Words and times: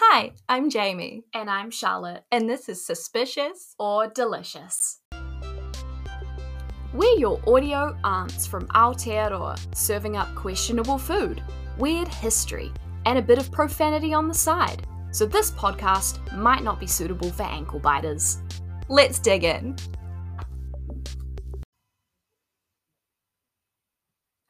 Hi, 0.00 0.32
I'm 0.48 0.70
Jamie, 0.70 1.24
And 1.34 1.50
I'm 1.50 1.70
Charlotte. 1.72 2.22
and 2.30 2.48
this 2.48 2.68
is 2.68 2.84
Suspicious. 2.86 3.74
Or 3.80 4.06
delicious. 4.06 5.00
We're 6.94 7.18
your 7.18 7.40
audio 7.46 7.96
aunts 8.04 8.46
from 8.46 8.66
Aotearoa, 8.68 9.74
serving 9.74 10.16
up 10.16 10.32
questionable 10.34 10.98
food, 10.98 11.42
weird 11.78 12.08
history, 12.08 12.72
and 13.06 13.18
a 13.18 13.22
bit 13.22 13.38
of 13.38 13.50
profanity 13.50 14.14
on 14.14 14.28
the 14.28 14.34
side. 14.34 14.86
So 15.10 15.26
this 15.26 15.50
podcast 15.50 16.32
might 16.36 16.62
not 16.62 16.78
be 16.78 16.86
suitable 16.86 17.30
for 17.30 17.42
ankle 17.42 17.80
biters. 17.80 18.38
Let's 18.88 19.18
dig 19.18 19.44
in. 19.44 19.76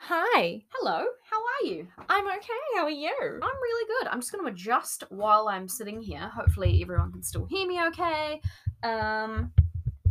Hi, 0.01 0.63
Hello, 0.75 1.05
how 1.31 1.37
are 1.37 1.67
you? 1.71 1.87
I'm 2.09 2.27
okay. 2.27 2.53
How 2.77 2.85
are 2.85 2.91
you? 2.91 3.13
I'm 3.21 3.41
really 3.41 3.87
good. 3.99 4.09
I'm 4.09 4.21
just 4.21 4.33
going 4.33 4.45
to 4.45 4.51
adjust 4.51 5.05
while 5.11 5.49
I'm 5.49 5.69
sitting 5.69 6.01
here. 6.01 6.31
Hopefully, 6.35 6.81
everyone 6.83 7.13
can 7.13 7.23
still 7.23 7.47
hear 7.47 7.67
me 7.67 7.83
okay. 7.89 8.41
Um, 8.83 9.53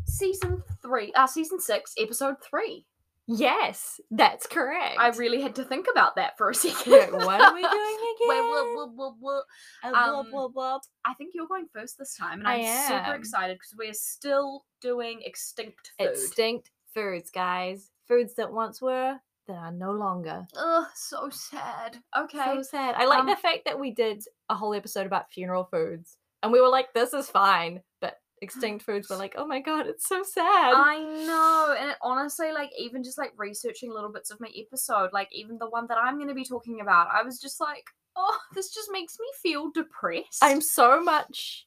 season 0.05 0.61
three, 0.81 1.11
uh, 1.13 1.27
season 1.27 1.59
six, 1.59 1.93
episode 1.97 2.35
three. 2.43 2.85
Yes, 3.29 3.99
that's 4.09 4.47
correct. 4.47 4.95
I 4.99 5.09
really 5.09 5.41
had 5.41 5.55
to 5.55 5.63
think 5.65 5.87
about 5.91 6.15
that 6.15 6.37
for 6.37 6.49
a 6.49 6.55
second. 6.55 6.91
Wait, 6.91 7.11
what 7.11 7.41
are 7.41 7.53
we 7.53 7.61
doing 7.61 7.71
again? 7.71 8.27
Wait, 8.27 8.41
whoop, 8.75 8.95
whoop, 9.19 9.43
um, 9.83 10.15
whoop, 10.15 10.27
whoop, 10.31 10.51
whoop. 10.55 10.81
I 11.03 11.13
think 11.15 11.31
you're 11.33 11.47
going 11.47 11.67
first 11.73 11.97
this 11.97 12.15
time, 12.15 12.39
and 12.39 12.47
I 12.47 12.61
I'm 12.61 12.87
super 12.87 13.15
excited 13.15 13.55
because 13.55 13.75
we're 13.77 13.93
still 13.93 14.63
doing 14.81 15.21
extinct 15.25 15.91
food. 15.97 16.09
Extinct 16.09 16.71
foods, 16.93 17.29
guys. 17.29 17.89
Foods 18.07 18.35
that 18.35 18.53
once 18.53 18.81
were, 18.81 19.17
that 19.47 19.55
are 19.57 19.71
no 19.71 19.91
longer. 19.91 20.47
Ugh, 20.55 20.85
so 20.95 21.29
sad. 21.29 21.97
Okay. 22.17 22.37
So 22.55 22.61
sad. 22.61 22.95
I 22.95 23.05
like 23.05 23.19
Um, 23.19 23.27
the 23.27 23.35
fact 23.35 23.65
that 23.65 23.79
we 23.79 23.91
did 23.91 24.23
a 24.49 24.55
whole 24.55 24.73
episode 24.73 25.05
about 25.05 25.31
funeral 25.31 25.65
foods, 25.65 26.17
and 26.43 26.51
we 26.51 26.61
were 26.61 26.69
like, 26.69 26.93
"This 26.93 27.13
is 27.13 27.29
fine," 27.29 27.81
but 28.01 28.19
extinct 28.41 28.85
foods 28.85 29.09
were 29.09 29.15
like, 29.15 29.35
"Oh 29.37 29.45
my 29.47 29.59
god, 29.59 29.87
it's 29.87 30.07
so 30.07 30.23
sad." 30.23 30.73
I 30.75 30.99
know, 30.99 31.75
and 31.79 31.91
it, 31.91 31.97
honestly, 32.01 32.51
like 32.51 32.71
even 32.77 33.03
just 33.03 33.17
like 33.17 33.33
researching 33.37 33.91
little 33.91 34.11
bits 34.11 34.31
of 34.31 34.39
my 34.39 34.49
episode, 34.55 35.11
like 35.13 35.29
even 35.31 35.57
the 35.57 35.69
one 35.69 35.87
that 35.87 35.97
I'm 35.97 36.15
going 36.17 36.29
to 36.29 36.33
be 36.35 36.45
talking 36.45 36.81
about, 36.81 37.07
I 37.13 37.23
was 37.23 37.39
just 37.39 37.59
like, 37.59 37.85
oh, 38.15 38.37
this 38.53 38.73
just 38.73 38.89
makes 38.91 39.17
me 39.19 39.27
feel 39.41 39.69
depressed. 39.71 40.39
I'm 40.41 40.61
so 40.61 41.01
much. 41.01 41.66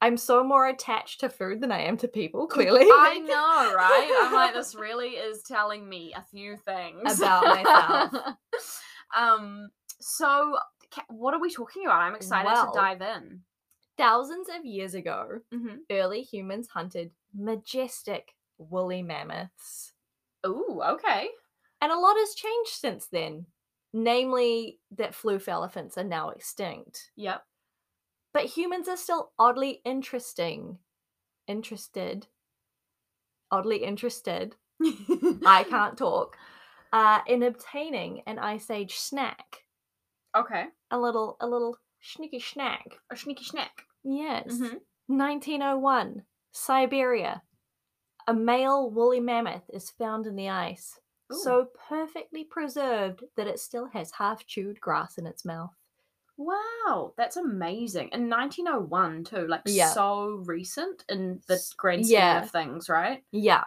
I'm 0.00 0.16
so 0.16 0.44
more 0.44 0.68
attached 0.68 1.20
to 1.20 1.28
food 1.28 1.60
than 1.60 1.72
I 1.72 1.80
am 1.80 1.96
to 1.98 2.08
people. 2.08 2.46
Clearly, 2.46 2.82
I 2.84 3.18
know, 3.26 3.74
right? 3.74 4.22
I'm 4.26 4.32
like, 4.32 4.54
this 4.54 4.74
really 4.74 5.10
is 5.10 5.42
telling 5.42 5.88
me 5.88 6.14
a 6.16 6.22
few 6.22 6.56
things 6.56 7.18
About 7.18 7.44
myself. 7.44 8.36
um, 9.16 9.68
so 10.00 10.56
what 11.08 11.34
are 11.34 11.40
we 11.40 11.50
talking 11.50 11.84
about? 11.84 12.00
I'm 12.00 12.14
excited 12.14 12.46
Well, 12.46 12.72
to 12.72 12.78
dive 12.78 13.02
in. 13.02 13.40
Thousands 13.96 14.48
of 14.56 14.64
years 14.64 14.94
ago, 14.94 15.40
hmm 15.52 15.76
early 15.90 16.22
humans 16.22 16.68
hunted 16.68 17.10
majestic 17.34 18.34
woolly 18.58 19.02
mammoths, 19.02 19.92
Ooh, 20.46 20.80
okay. 20.84 21.28
and 21.80 21.90
a 21.90 21.98
lot 21.98 22.16
has 22.16 22.34
changed 22.34 22.70
since 22.70 23.06
then. 23.08 23.46
Namely, 23.92 24.78
that 24.92 25.12
floof 25.12 25.48
elephants 25.48 25.96
are 25.98 26.04
now 26.04 26.28
extinct. 26.28 27.10
Yep. 27.16 27.42
But 28.38 28.46
humans 28.46 28.88
are 28.88 28.96
still 28.96 29.32
oddly 29.38 29.80
interesting. 29.84 30.78
Interested. 31.46 32.26
Oddly 33.50 33.82
interested. 33.84 34.56
I 35.44 35.64
can't 35.70 35.96
talk. 35.98 36.36
Uh 36.92 37.20
in 37.26 37.42
obtaining 37.42 38.22
an 38.26 38.38
ice 38.38 38.70
age 38.70 38.94
snack. 38.96 39.64
Okay. 40.36 40.66
a 40.90 40.98
little 40.98 41.36
a 41.40 41.46
little 41.46 41.76
sneaky 42.00 42.40
snack. 42.40 42.98
A 43.10 43.16
sneaky 43.16 43.44
snack. 43.44 43.82
yes. 44.04 44.46
Mhm. 44.52 44.80
1901 45.08 46.22
siberia. 46.52 47.42
A 48.26 48.34
male 48.34 48.90
woolly 48.90 49.20
mammoth 49.20 49.68
is 49.72 49.90
found 49.90 50.26
in 50.26 50.36
the 50.36 50.48
ice. 50.48 51.00
Ooh. 51.32 51.36
so 51.36 51.68
perfectly 51.88 52.44
preserved 52.44 53.22
that 53.36 53.46
it 53.46 53.58
still 53.58 53.86
has 53.92 54.12
half 54.12 54.46
chewed 54.46 54.80
grass 54.80 55.18
in 55.18 55.26
its 55.26 55.44
mouth 55.44 55.74
Wow, 56.38 57.14
that's 57.16 57.36
amazing. 57.36 58.10
In 58.12 58.30
1901 58.30 59.24
too, 59.24 59.46
like 59.48 59.62
Yeah. 59.66 59.90
so 59.90 60.40
recent 60.46 61.04
in 61.08 61.40
the 61.48 61.60
grand 61.76 62.06
scheme 62.06 62.16
yeah. 62.16 62.42
of 62.44 62.50
things, 62.50 62.88
right? 62.88 63.24
Yeah. 63.32 63.64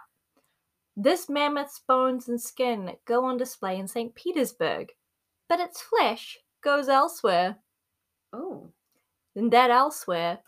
This 0.96 1.28
mammoth's 1.28 1.80
bones 1.86 2.28
and 2.28 2.40
skin 2.40 2.96
go 3.04 3.24
on 3.26 3.36
display 3.36 3.78
in 3.78 3.86
St. 3.86 4.14
Petersburg, 4.14 4.92
but 5.48 5.60
its 5.60 5.82
flesh 5.82 6.38
goes 6.62 6.88
elsewhere, 6.88 7.58
Oh, 8.32 8.70
and 9.36 9.52
that 9.52 9.70
elsewhere 9.70 10.38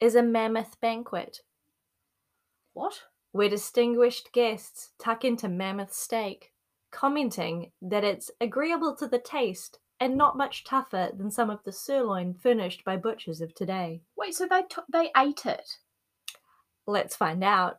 is 0.00 0.14
a 0.14 0.22
mammoth 0.22 0.80
banquet, 0.80 1.42
what? 2.72 3.02
where 3.32 3.48
distinguished 3.50 4.32
guests 4.32 4.92
tuck 4.98 5.22
into 5.24 5.48
mammoth 5.48 5.92
steak, 5.92 6.52
commenting 6.90 7.72
that 7.82 8.04
it's 8.04 8.30
agreeable 8.40 8.96
to 8.96 9.06
the 9.06 9.18
taste 9.18 9.78
and 10.00 10.16
not 10.16 10.36
much 10.36 10.64
tougher 10.64 11.10
than 11.16 11.30
some 11.30 11.50
of 11.50 11.62
the 11.64 11.72
sirloin 11.72 12.34
furnished 12.34 12.84
by 12.84 12.96
butchers 12.96 13.40
of 13.40 13.54
today. 13.54 14.02
Wait, 14.16 14.34
so 14.34 14.46
they 14.46 14.62
t- 14.62 14.82
they 14.92 15.10
ate 15.16 15.46
it? 15.46 15.78
Let's 16.86 17.16
find 17.16 17.42
out. 17.42 17.78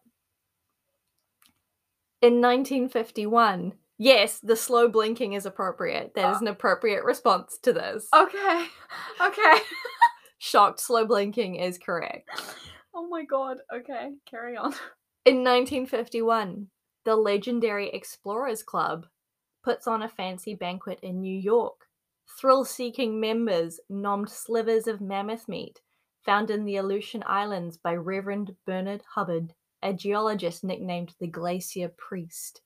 In 2.21 2.41
1951, 2.41 3.73
yes, 3.97 4.39
the 4.39 4.55
slow 4.55 4.89
blinking 4.89 5.33
is 5.33 5.45
appropriate. 5.45 6.13
That 6.15 6.31
is 6.31 6.37
uh. 6.37 6.41
an 6.41 6.47
appropriate 6.47 7.03
response 7.03 7.57
to 7.63 7.73
this. 7.73 8.07
Okay, 8.13 8.65
okay. 9.21 9.57
Shocked 10.37 10.79
slow 10.79 11.05
blinking 11.05 11.55
is 11.55 11.77
correct. 11.77 12.29
oh 12.93 13.07
my 13.07 13.23
god. 13.23 13.57
Okay, 13.73 14.11
carry 14.29 14.57
on. 14.57 14.73
In 15.25 15.43
1951, 15.43 16.67
the 17.05 17.15
legendary 17.15 17.89
Explorers 17.89 18.63
Club 18.63 19.05
puts 19.63 19.87
on 19.87 20.03
a 20.03 20.09
fancy 20.09 20.55
banquet 20.55 20.99
in 21.01 21.21
New 21.21 21.37
York. 21.37 21.88
Thrill 22.37 22.65
seeking 22.65 23.19
members 23.19 23.79
nommed 23.91 24.29
slivers 24.29 24.87
of 24.87 25.01
mammoth 25.01 25.47
meat 25.47 25.81
found 26.25 26.49
in 26.49 26.65
the 26.65 26.77
Aleutian 26.77 27.23
Islands 27.25 27.77
by 27.77 27.95
Reverend 27.95 28.55
Bernard 28.65 29.01
Hubbard, 29.15 29.53
a 29.81 29.93
geologist 29.93 30.63
nicknamed 30.63 31.15
the 31.19 31.27
Glacier 31.27 31.89
Priest. 31.97 32.61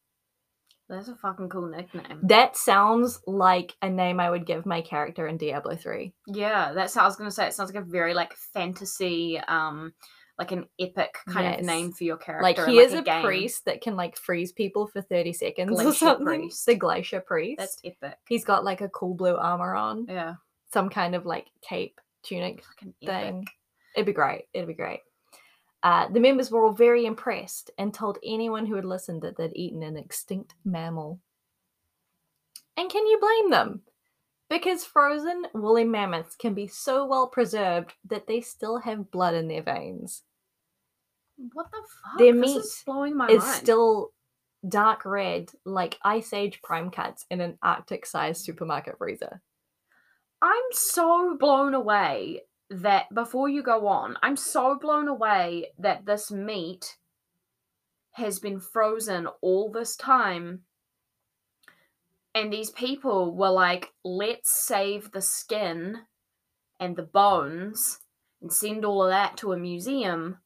That's 0.89 1.07
a 1.07 1.15
fucking 1.15 1.49
cool 1.49 1.69
nickname. 1.69 2.19
That 2.23 2.57
sounds 2.57 3.21
like 3.25 3.73
a 3.81 3.89
name 3.89 4.19
I 4.19 4.29
would 4.29 4.45
give 4.45 4.65
my 4.65 4.81
character 4.81 5.27
in 5.27 5.37
Diablo 5.37 5.75
3. 5.75 6.13
Yeah, 6.27 6.73
that's 6.73 6.93
how 6.93 7.03
I 7.03 7.05
was 7.05 7.15
gonna 7.15 7.31
say. 7.31 7.47
It 7.47 7.53
sounds 7.53 7.73
like 7.73 7.83
a 7.83 7.87
very 7.87 8.13
like 8.13 8.33
fantasy, 8.33 9.39
um, 9.47 9.93
like 10.39 10.51
an 10.51 10.65
epic 10.79 11.15
kind 11.27 11.45
Yes. 11.45 11.59
of 11.59 11.65
name 11.65 11.91
for 11.91 12.03
your 12.03 12.17
character. 12.17 12.43
Like 12.43 12.59
he 12.67 12.79
is 12.79 12.93
a, 12.93 13.01
game. 13.01 13.23
priest 13.23 13.65
that 13.65 13.81
can 13.81 13.95
like 13.95 14.17
freeze 14.17 14.51
people 14.51 14.87
for 14.87 15.01
30 15.01 15.31
seconds 15.33 15.71
or 15.79 15.83
Glacier 15.83 15.93
something. 16.05 16.25
priest. 16.25 16.65
The 16.65 16.75
Glacier 16.75 17.19
Priest. 17.21 17.59
That's 17.59 17.77
epic. 17.85 18.17
He's 18.27 18.43
got 18.43 18.63
like 18.63 18.81
a 18.81 18.89
cool 18.89 19.13
blue 19.13 19.35
armor 19.35 19.75
on, 19.75 20.07
Yeah, 20.09 20.35
some 20.73 20.89
kind 20.89 21.13
of 21.15 21.25
like 21.25 21.47
cape, 21.61 21.99
tunic 22.23 22.63
thing. 23.05 23.45
It'd 23.95 24.07
be 24.07 24.13
great. 24.13 24.45
It'd 24.53 24.67
be 24.67 24.73
great. 24.73 25.01
Uh, 25.83 26.07
the 26.07 26.19
members 26.19 26.49
were 26.49 26.65
all 26.65 26.71
very 26.73 27.05
impressed 27.05 27.69
and 27.77 27.93
told 27.93 28.17
anyone 28.23 28.65
who 28.65 28.75
had 28.75 28.85
listened 28.85 29.21
that 29.21 29.37
they'd 29.37 29.51
eaten 29.55 29.83
an 29.83 29.97
extinct 29.97 30.55
mammal. 30.65 31.19
And 32.77 32.89
can 32.89 33.05
you 33.05 33.19
blame 33.19 33.51
them? 33.51 33.81
Because 34.53 34.85
frozen 34.85 35.47
woolly 35.55 35.83
mammoths 35.83 36.35
can 36.35 36.53
be 36.53 36.67
so 36.67 37.07
well 37.07 37.25
preserved 37.25 37.93
that 38.05 38.27
they 38.27 38.39
still 38.39 38.77
have 38.81 39.09
blood 39.09 39.33
in 39.33 39.47
their 39.47 39.63
veins. 39.63 40.21
What 41.53 41.71
the 41.71 41.77
fuck? 41.77 42.19
Their 42.19 42.35
meat 42.35 42.57
is 42.57 42.83
blowing 42.85 43.17
my 43.17 43.29
Is 43.29 43.41
mind. 43.41 43.55
still 43.55 44.11
dark 44.69 45.05
red, 45.05 45.49
like 45.65 45.97
Ice 46.03 46.33
Age 46.33 46.61
prime 46.61 46.91
cuts 46.91 47.25
in 47.31 47.41
an 47.41 47.57
Arctic 47.63 48.05
sized 48.05 48.45
supermarket 48.45 48.99
freezer. 48.99 49.41
I'm 50.39 50.63
so 50.71 51.35
blown 51.39 51.73
away 51.73 52.41
that 52.69 53.11
before 53.11 53.49
you 53.49 53.63
go 53.63 53.87
on, 53.87 54.17
I'm 54.21 54.37
so 54.37 54.77
blown 54.79 55.07
away 55.07 55.71
that 55.79 56.05
this 56.05 56.29
meat 56.29 56.97
has 58.11 58.37
been 58.37 58.59
frozen 58.59 59.27
all 59.41 59.71
this 59.71 59.95
time. 59.95 60.61
And 62.35 62.51
these 62.51 62.71
people 62.71 63.35
were 63.35 63.51
like, 63.51 63.91
let's 64.03 64.65
save 64.65 65.11
the 65.11 65.21
skin 65.21 65.99
and 66.79 66.95
the 66.95 67.03
bones 67.03 67.99
and 68.41 68.51
send 68.51 68.83
all 68.85 69.03
of 69.03 69.09
that 69.11 69.37
to 69.37 69.53
a 69.53 69.57
museum. 69.57 70.37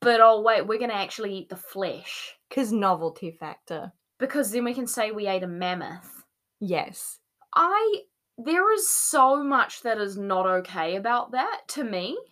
But 0.00 0.20
oh, 0.20 0.40
wait, 0.42 0.66
we're 0.66 0.78
going 0.78 0.90
to 0.90 0.96
actually 0.96 1.34
eat 1.36 1.48
the 1.48 1.56
flesh 1.56 2.34
Because 2.48 2.72
novelty 2.72 3.30
factor. 3.30 3.92
because 4.18 4.50
then 4.50 4.64
we 4.64 4.74
can 4.74 4.86
say 4.88 5.12
we 5.12 5.26
ate 5.28 5.44
a 5.44 5.46
mammoth. 5.48 6.24
Yes. 6.60 7.18
I 7.54 8.00
there 8.38 8.72
is 8.72 8.88
so 8.88 9.44
much 9.44 9.82
that 9.82 9.98
is 9.98 10.16
not 10.16 10.46
okay 10.46 10.96
about 10.96 11.32
that 11.32 11.60
to 11.68 11.84
me. 11.84 12.18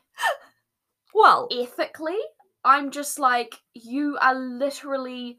Well, 1.14 1.48
Ethically, 1.50 2.18
I'm 2.64 2.90
just 2.90 3.18
like 3.18 3.56
you 3.74 4.16
are 4.20 4.34
literally 4.34 5.38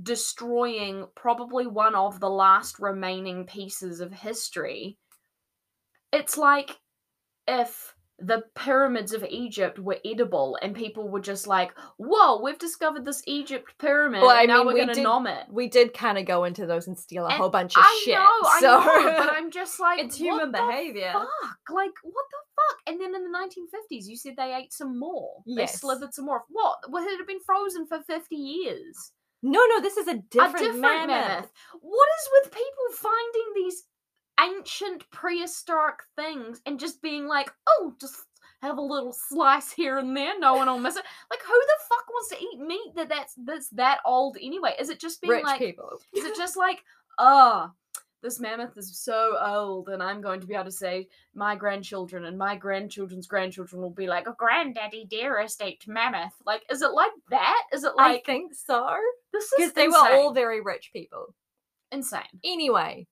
destroying 0.00 1.06
probably 1.14 1.66
one 1.66 1.94
of 1.94 2.20
the 2.20 2.30
last 2.30 2.78
remaining 2.78 3.44
pieces 3.46 4.00
of 4.00 4.12
history. 4.12 4.98
It's 6.12 6.36
like 6.36 6.78
if 7.48 7.94
the 8.18 8.44
pyramids 8.54 9.12
of 9.12 9.24
Egypt 9.28 9.80
were 9.80 9.98
edible 10.04 10.56
and 10.62 10.76
people 10.76 11.08
were 11.08 11.20
just 11.20 11.46
like, 11.48 11.72
whoa, 11.96 12.40
we've 12.40 12.58
discovered 12.58 13.04
this 13.04 13.20
Egypt 13.26 13.72
pyramid 13.80 14.22
Well, 14.22 14.30
and 14.30 14.38
I 14.38 14.44
now 14.44 14.58
mean, 14.58 14.66
we're 14.66 14.72
we 14.74 14.78
going 14.80 14.88
to 14.88 14.94
did- 14.94 15.02
nom 15.02 15.26
it. 15.26 15.46
We 15.50 15.68
did 15.68 15.92
kind 15.92 16.18
of 16.18 16.24
go 16.24 16.44
into 16.44 16.64
those 16.66 16.86
and 16.86 16.96
steal 16.96 17.24
a 17.24 17.30
And 17.30 17.38
whole 17.38 17.48
bunch 17.50 17.76
of 17.76 17.82
I 17.84 18.02
shit. 18.04 18.14
know, 18.14 18.20
I 18.48 18.58
so 18.60 18.66
know, 18.78 19.14
but 19.18 19.32
I'm 19.32 19.50
just 19.50 19.80
like, 19.80 19.98
it's 20.04 20.16
human 20.16 20.52
behavior. 20.52 21.10
Fuck, 21.12 21.28
like 21.70 21.90
what 22.04 22.24
the 22.30 22.38
fuck? 22.54 22.78
And 22.86 23.00
then 23.00 23.14
in 23.16 23.24
the 23.32 23.36
1950s, 23.38 24.06
you 24.06 24.16
said 24.16 24.34
they 24.36 24.54
ate 24.54 24.72
some 24.72 24.98
more. 25.00 25.42
Yes. 25.44 25.72
They 25.72 25.78
slithered 25.78 26.14
some 26.14 26.26
more. 26.26 26.44
What? 26.48 26.76
Well, 26.90 27.02
it 27.04 27.16
had 27.18 27.26
been 27.26 27.40
frozen 27.44 27.86
for 27.88 28.00
50 28.06 28.36
years. 28.36 29.10
No, 29.42 29.60
no, 29.66 29.80
this 29.80 29.96
is 29.96 30.06
a 30.08 30.14
different, 30.14 30.54
a 30.54 30.58
different 30.58 30.80
mammoth. 30.80 31.08
mammoth. 31.08 31.52
What 31.80 32.08
is 32.20 32.28
with 32.32 32.52
people 32.52 33.10
finding 33.10 33.52
these 33.54 33.82
ancient 34.40 35.10
prehistoric 35.10 36.00
things 36.16 36.60
and 36.66 36.78
just 36.78 37.02
being 37.02 37.26
like, 37.26 37.50
oh, 37.68 37.94
just 38.00 38.14
have 38.62 38.78
a 38.78 38.82
little 38.82 39.12
slice 39.12 39.72
here 39.72 39.98
and 39.98 40.16
there, 40.16 40.38
no 40.38 40.54
one 40.54 40.68
will 40.68 40.78
miss 40.78 40.96
it. 40.96 41.04
Like, 41.30 41.40
who 41.42 41.52
the 41.52 41.84
fuck 41.88 42.08
wants 42.08 42.28
to 42.30 42.40
eat 42.40 42.60
meat 42.60 42.94
that 42.94 43.08
that's 43.08 43.34
that's 43.44 43.68
that 43.70 43.98
old 44.04 44.36
anyway? 44.40 44.74
Is 44.78 44.88
it 44.88 45.00
just 45.00 45.20
being 45.20 45.32
Rich 45.32 45.44
like, 45.44 45.58
people. 45.58 46.00
is 46.14 46.24
it 46.24 46.36
just 46.36 46.56
like, 46.56 46.84
ah, 47.18 47.72
this 48.22 48.38
mammoth 48.40 48.76
is 48.76 48.96
so 48.98 49.36
old, 49.40 49.88
and 49.88 50.02
I'm 50.02 50.20
going 50.20 50.40
to 50.40 50.46
be 50.46 50.54
able 50.54 50.64
to 50.66 50.70
say 50.72 51.08
my 51.34 51.56
grandchildren 51.56 52.24
and 52.24 52.38
my 52.38 52.56
grandchildren's 52.56 53.26
grandchildren 53.26 53.82
will 53.82 53.90
be 53.90 54.06
like, 54.06 54.26
oh, 54.28 54.34
granddaddy 54.38 55.06
dearest 55.06 55.60
ate 55.60 55.86
mammoth. 55.88 56.32
Like, 56.46 56.62
is 56.70 56.82
it 56.82 56.92
like 56.92 57.10
that? 57.30 57.62
Is 57.72 57.84
it 57.84 57.96
like 57.96 58.20
I 58.20 58.22
think 58.24 58.54
so. 58.54 58.96
this 59.32 59.44
is 59.44 59.50
Because 59.58 59.72
they 59.72 59.88
were 59.88 59.96
all 59.96 60.32
very 60.32 60.60
rich 60.60 60.90
people. 60.92 61.34
insane? 61.90 62.22
Anyway, 62.44 63.06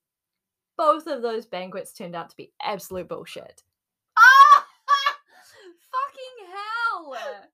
both 0.79 1.07
of 1.07 1.23
those 1.23 1.45
banquets 1.47 1.93
turned 1.93 2.15
out 2.15 2.31
to 2.31 2.37
be 2.37 2.53
absolute 2.63 3.09
bullshit. 3.09 3.63
Ah! 4.17 4.67
Fucking 5.93 6.53
hell! 6.53 7.17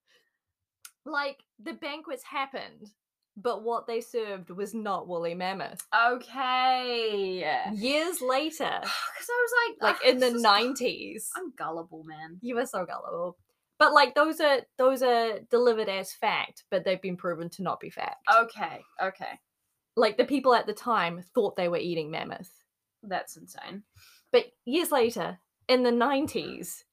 Like, 1.09 1.45
the 1.63 1.75
banquets 1.75 2.25
happened, 2.25 2.91
but 3.37 3.63
what 3.63 3.87
they 3.87 4.01
served 4.01 4.51
was 4.51 4.75
not 4.75 5.07
woolly 5.09 5.35
mammoth. 5.35 5.87
Okay. 5.95 7.45
Years 7.75 8.21
later, 8.21 8.71
Because 8.81 9.29
I 9.31 9.47
was 9.47 9.53
like, 9.81 9.83
like 9.83 9.97
"Ah, 10.05 10.09
in 10.09 10.19
the 10.19 10.31
90s, 10.49 11.29
I'm 11.37 11.53
gullible, 11.57 12.05
man. 12.05 12.39
you 12.41 12.55
were 12.55 12.67
so 12.67 12.85
gullible. 12.87 13.37
But 13.79 13.93
like 13.93 14.15
those 14.15 14.41
are 14.41 14.61
those 14.79 15.03
are 15.03 15.41
delivered 15.51 15.89
as 15.89 16.13
fact, 16.13 16.65
but 16.71 16.85
they've 16.85 17.01
been 17.03 17.17
proven 17.19 17.51
to 17.51 17.63
not 17.63 17.79
be 17.79 17.91
fact. 17.91 18.25
Okay, 18.35 18.81
okay. 19.03 19.39
Like 19.97 20.17
the 20.17 20.25
people 20.25 20.55
at 20.55 20.67
the 20.67 20.73
time 20.73 21.23
thought 21.35 21.57
they 21.57 21.69
were 21.69 21.77
eating 21.77 22.11
mammoth. 22.11 22.51
That's 23.03 23.37
insane. 23.37 23.83
But 24.33 24.47
years 24.65 24.91
later, 24.93 25.39
in 25.69 25.83
the 25.83 25.91
90s, 25.91 26.85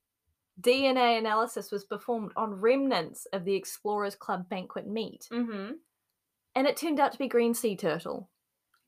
DNA 0.62 1.18
analysis 1.18 1.72
was 1.72 1.84
performed 1.86 2.32
on 2.36 2.60
remnants 2.62 3.26
of 3.34 3.46
the 3.46 3.56
Explorers 3.56 4.16
Club 4.16 4.48
banquet 4.50 4.86
meat, 4.88 5.28
Mm-hmm. 5.32 5.74
And 6.56 6.68
it 6.68 6.78
turned 6.78 7.00
out 7.00 7.12
to 7.12 7.18
be 7.18 7.28
green 7.28 7.54
sea 7.54 7.76
turtle. 7.76 8.30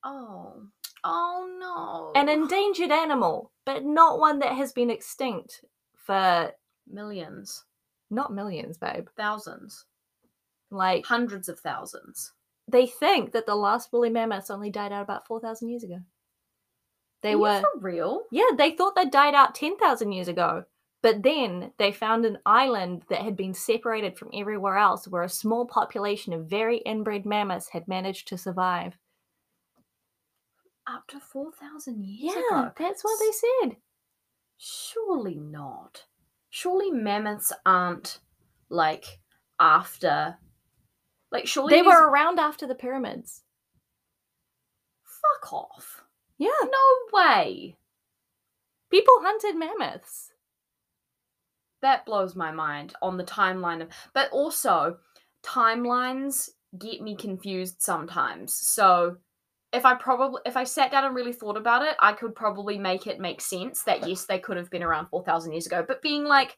Oh. 0.04 0.64
Oh 1.04 1.58
no. 1.60 2.20
An 2.20 2.30
endangered 2.30 2.92
animal, 2.92 3.52
but 3.66 3.84
not 3.84 4.20
one 4.20 4.40
that 4.40 4.54
has 4.54 4.72
been 4.74 4.90
extinct 4.90 5.64
for 5.96 6.52
millions, 6.88 7.64
not 8.10 8.34
millions, 8.34 8.78
babe. 8.78 9.08
thousands, 9.18 9.86
Like, 10.72 11.06
hundreds 11.06 11.48
of 11.50 11.60
thousands. 11.60 12.34
they 12.68 12.88
think 12.88 13.32
that 13.34 13.46
the 13.46 13.56
last 13.56 13.92
woolly 13.94 14.10
mammoths 14.10 14.50
only 14.50 14.70
died 14.72 14.92
out 14.92 15.04
about 15.04 15.28
4,000 15.28 15.70
years 15.70 15.84
ago. 15.84 16.00
They 17.22 17.34
Are 17.34 17.38
were. 17.40 17.62
for 17.62 17.80
real? 17.80 18.24
Yeah, 18.32 18.50
they 18.58 18.72
thought 18.72 18.96
they 18.96 19.06
died 19.06 19.36
out 19.36 19.54
10,000 19.56 20.12
years 20.12 20.28
ago. 20.28 20.66
But 21.06 21.22
then 21.22 21.72
they 21.78 21.92
found 21.92 22.26
an 22.26 22.40
island 22.48 23.04
that 23.10 23.22
had 23.22 23.38
been 23.38 23.54
separated 23.54 24.18
from 24.18 24.32
everywhere 24.34 24.76
else 24.76 25.08
where 25.08 25.22
a 25.22 25.30
small 25.30 25.68
population 25.68 26.34
of 26.34 26.48
very 26.48 26.80
inbred 26.80 27.28
mammoths 27.28 27.70
had 27.70 27.88
managed 27.88 28.28
to 28.30 28.40
survive. 28.40 28.98
Up 30.88 31.06
to 31.10 31.20
four 31.20 31.52
thousand 31.52 32.04
years 32.04 32.34
Yeah, 32.52 32.62
ago. 32.64 32.72
that's 32.76 33.04
what 33.04 33.20
they 33.20 33.32
said. 33.70 33.78
Surely 34.58 35.36
not. 35.36 36.06
Surely 36.50 36.90
mammoths 36.90 37.54
aren't 37.68 38.18
like 38.70 39.20
after. 39.60 40.38
Like 41.32 41.46
surely 41.46 41.76
They 41.76 41.84
were 41.84 42.10
around 42.10 42.40
after 42.40 42.66
the 42.66 42.74
pyramids. 42.74 43.44
Fuck 45.04 45.54
off. 45.54 46.02
Yeah, 46.40 46.50
No 46.64 46.96
way. 47.14 47.78
people 48.90 49.14
hunted 49.22 49.56
mammoths. 49.56 50.32
That 51.86 52.06
blows 52.06 52.36
my 52.36 52.52
mind 52.52 52.94
on 53.02 53.18
the 53.18 53.24
timeline 53.24 53.82
of. 53.82 53.90
But 54.14 54.30
also, 54.32 54.98
timelines 55.44 56.50
get 56.78 57.02
me 57.02 57.16
confused 57.16 57.78
sometimes. 57.80 58.54
So. 58.54 59.18
If 59.74 59.86
I 59.86 59.94
probably 59.96 60.40
if 60.46 60.56
I 60.56 60.64
sat 60.64 60.92
down 60.92 61.04
and 61.04 61.14
really 61.14 61.34
thought 61.34 61.58
about 61.58 61.82
it, 61.82 61.98
I 62.00 62.14
could 62.14 62.34
probably 62.34 62.78
make 62.78 63.08
it 63.08 63.20
make 63.20 63.42
sense 63.42 63.84
that 63.84 64.08
yes, 64.08 64.24
they 64.24 64.40
could 64.40 64.56
have 64.56 64.70
been 64.70 64.84
around 64.84 65.08
four 65.08 65.22
thousand 65.26 65.52
years 65.52 65.66
ago. 65.66 65.84
But 65.86 66.02
being 66.02 66.24
like, 66.24 66.58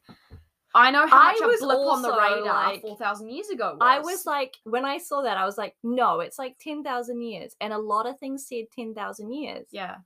I 0.72 0.92
know 0.92 1.04
how 1.04 1.18
I 1.18 1.32
much 1.32 1.40
was 1.40 1.62
a 1.62 1.64
blip 1.64 1.78
on 1.78 2.02
the 2.02 2.12
radar 2.12 2.44
like- 2.44 2.80
four 2.80 2.96
thousand 2.96 3.30
years 3.30 3.48
ago 3.48 3.70
was. 3.72 3.78
I 3.80 3.98
was 3.98 4.24
like, 4.24 4.54
when 4.62 4.84
I 4.84 4.98
saw 4.98 5.22
that, 5.22 5.36
I 5.36 5.46
was 5.46 5.58
like, 5.58 5.74
no, 5.82 6.20
it's 6.20 6.38
like 6.38 6.58
10,000 6.60 7.20
years. 7.20 7.56
And 7.60 7.72
a 7.72 7.78
lot 7.78 8.06
of 8.06 8.20
things 8.20 8.46
said 8.46 8.66
10,000 8.76 9.32
years. 9.32 9.66
yeah. 9.72 9.96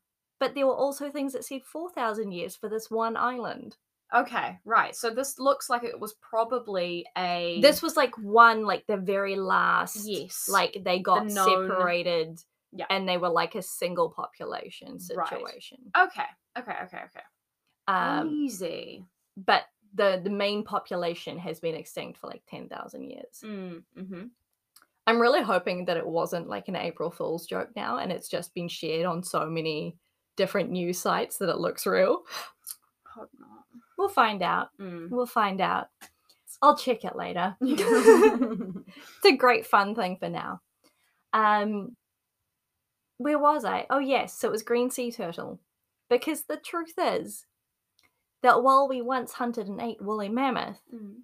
But 0.41 0.55
there 0.55 0.67
were 0.67 0.75
also 0.75 1.11
things 1.11 1.35
that 1.35 1.45
said 1.45 1.63
4,000 1.71 2.33
years 2.33 2.57
for 2.57 2.69
this 2.71 2.91
one 2.91 3.17
island. 3.19 3.77
Okay, 4.15 4.59
right. 4.65 4.95
So 4.95 5.11
this 5.11 5.39
looks 5.39 5.71
like 5.71 5.85
it 5.85 5.99
was 5.99 6.15
probably 6.15 7.07
a 7.17 7.59
This 7.63 7.81
was 7.83 7.97
like 7.97 8.17
one, 8.19 8.65
like 8.65 8.87
the 8.87 8.97
very 8.99 9.37
last. 9.37 10.07
yes, 10.07 10.49
Like 10.51 10.77
they 10.85 10.99
got 10.99 11.27
known- 11.27 11.69
separated. 11.69 12.41
Yeah. 12.75 12.87
And 12.89 13.07
they 13.07 13.19
were 13.19 13.29
like 13.29 13.55
a 13.55 13.61
single 13.63 14.09
population 14.11 14.99
situation. 14.99 15.79
Right. 15.95 16.07
okay, 16.09 16.25
okay, 16.59 16.77
okay, 16.85 16.97
okay. 17.05 17.21
Um, 17.87 18.29
Easy. 18.29 19.05
but 19.37 19.65
the, 19.95 20.21
the 20.25 20.31
main 20.31 20.65
population 20.65 21.39
has 21.39 21.61
been 21.61 21.75
extinct 21.75 22.19
for 22.19 22.29
like 22.29 22.43
10,000 22.49 23.03
years. 23.05 23.43
Mm, 23.45 23.83
mm-hmm. 23.99 24.23
I'm 25.07 25.21
really 25.21 25.43
hoping 25.43 25.85
that 25.85 25.99
it 25.99 26.07
wasn't 26.07 26.49
like 26.49 26.69
an 26.69 26.77
April 26.77 27.11
Fool's 27.11 27.47
joke 27.47 27.69
now 27.77 27.99
and 27.99 28.11
it's 28.11 28.29
just 28.29 28.55
been 28.55 28.69
shared 28.69 29.05
on 29.05 29.23
so 29.23 29.45
many 29.51 29.97
different 30.37 30.71
news 30.71 30.99
sites 30.99 31.37
that 31.39 31.51
it 31.51 31.59
looks 31.59 31.85
real. 31.87 32.23
Hope 33.05 33.29
not. 33.39 33.62
We'll 34.03 34.09
find 34.09 34.43
out. 34.43 34.71
Mm. 34.81 35.11
We'll 35.11 35.27
find 35.27 35.61
out. 35.61 35.87
I'll 36.61 36.77
check 36.77 37.05
it 37.05 37.15
later. 37.15 37.57
it's 37.61 39.25
a 39.25 39.37
great 39.37 39.65
fun 39.65 39.95
thing 39.95 40.17
for 40.19 40.29
now. 40.29 40.61
Um 41.33 41.97
where 43.19 43.39
was 43.39 43.65
I? 43.65 43.87
Oh 43.91 44.01
yes, 44.01 44.35
so 44.37 44.49
it 44.49 44.51
was 44.51 44.65
green 44.65 44.91
sea 44.91 45.13
turtle. 45.13 45.61
Because 46.11 46.43
the 46.43 46.57
truth 46.57 46.95
is 46.99 47.47
that 48.43 48.65
while 48.65 48.89
we 48.89 49.01
once 49.03 49.35
hunted 49.35 49.69
and 49.69 49.81
ate 49.81 50.03
woolly 50.03 50.29
mammoth, 50.29 50.81
Mm. 50.93 51.19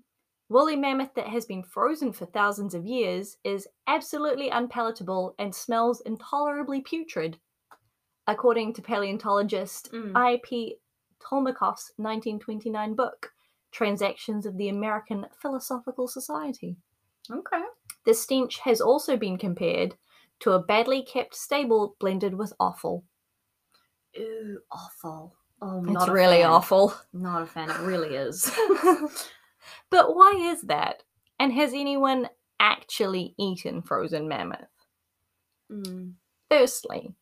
woolly 0.49 0.76
mammoth 0.76 1.14
that 1.14 1.26
has 1.26 1.47
been 1.47 1.64
frozen 1.64 2.12
for 2.12 2.26
thousands 2.26 2.75
of 2.75 2.87
years 2.87 3.38
is 3.42 3.66
absolutely 3.88 4.50
unpalatable 4.50 5.35
and 5.37 5.52
smells 5.52 6.00
intolerably 6.02 6.80
putrid, 6.80 7.38
according 8.28 8.73
to 8.75 8.82
paleontologist 8.82 9.90
Mm. 9.90 10.12
I.P. 10.14 10.76
Tolmachoff's 11.20 11.92
1929 11.96 12.94
book, 12.94 13.32
Transactions 13.70 14.46
of 14.46 14.56
the 14.56 14.68
American 14.68 15.26
Philosophical 15.40 16.08
Society. 16.08 16.76
Okay. 17.30 17.62
The 18.04 18.14
stench 18.14 18.60
has 18.60 18.80
also 18.80 19.16
been 19.16 19.37
compared 19.37 19.96
to 20.40 20.52
a 20.52 20.62
badly 20.62 21.02
kept 21.02 21.34
stable 21.34 21.96
blended 21.98 22.34
with 22.34 22.52
offal. 22.58 23.04
Ooh, 24.16 24.58
awful. 24.70 25.34
Oh, 25.60 25.82
It's 25.82 25.92
not 25.92 26.08
really 26.10 26.42
fan. 26.42 26.50
awful. 26.50 26.94
Not 27.12 27.42
a 27.42 27.46
fan. 27.46 27.70
It 27.70 27.80
really 27.80 28.14
is. 28.14 28.44
but 29.90 30.14
why 30.14 30.32
is 30.37 30.62
that? 30.62 31.02
And 31.40 31.52
has 31.52 31.72
anyone 31.75 32.28
actually 32.60 33.34
eaten 33.38 33.82
frozen 33.82 34.28
mammoth? 34.28 34.68
Mm. 35.70 36.14
Firstly, 36.50 37.14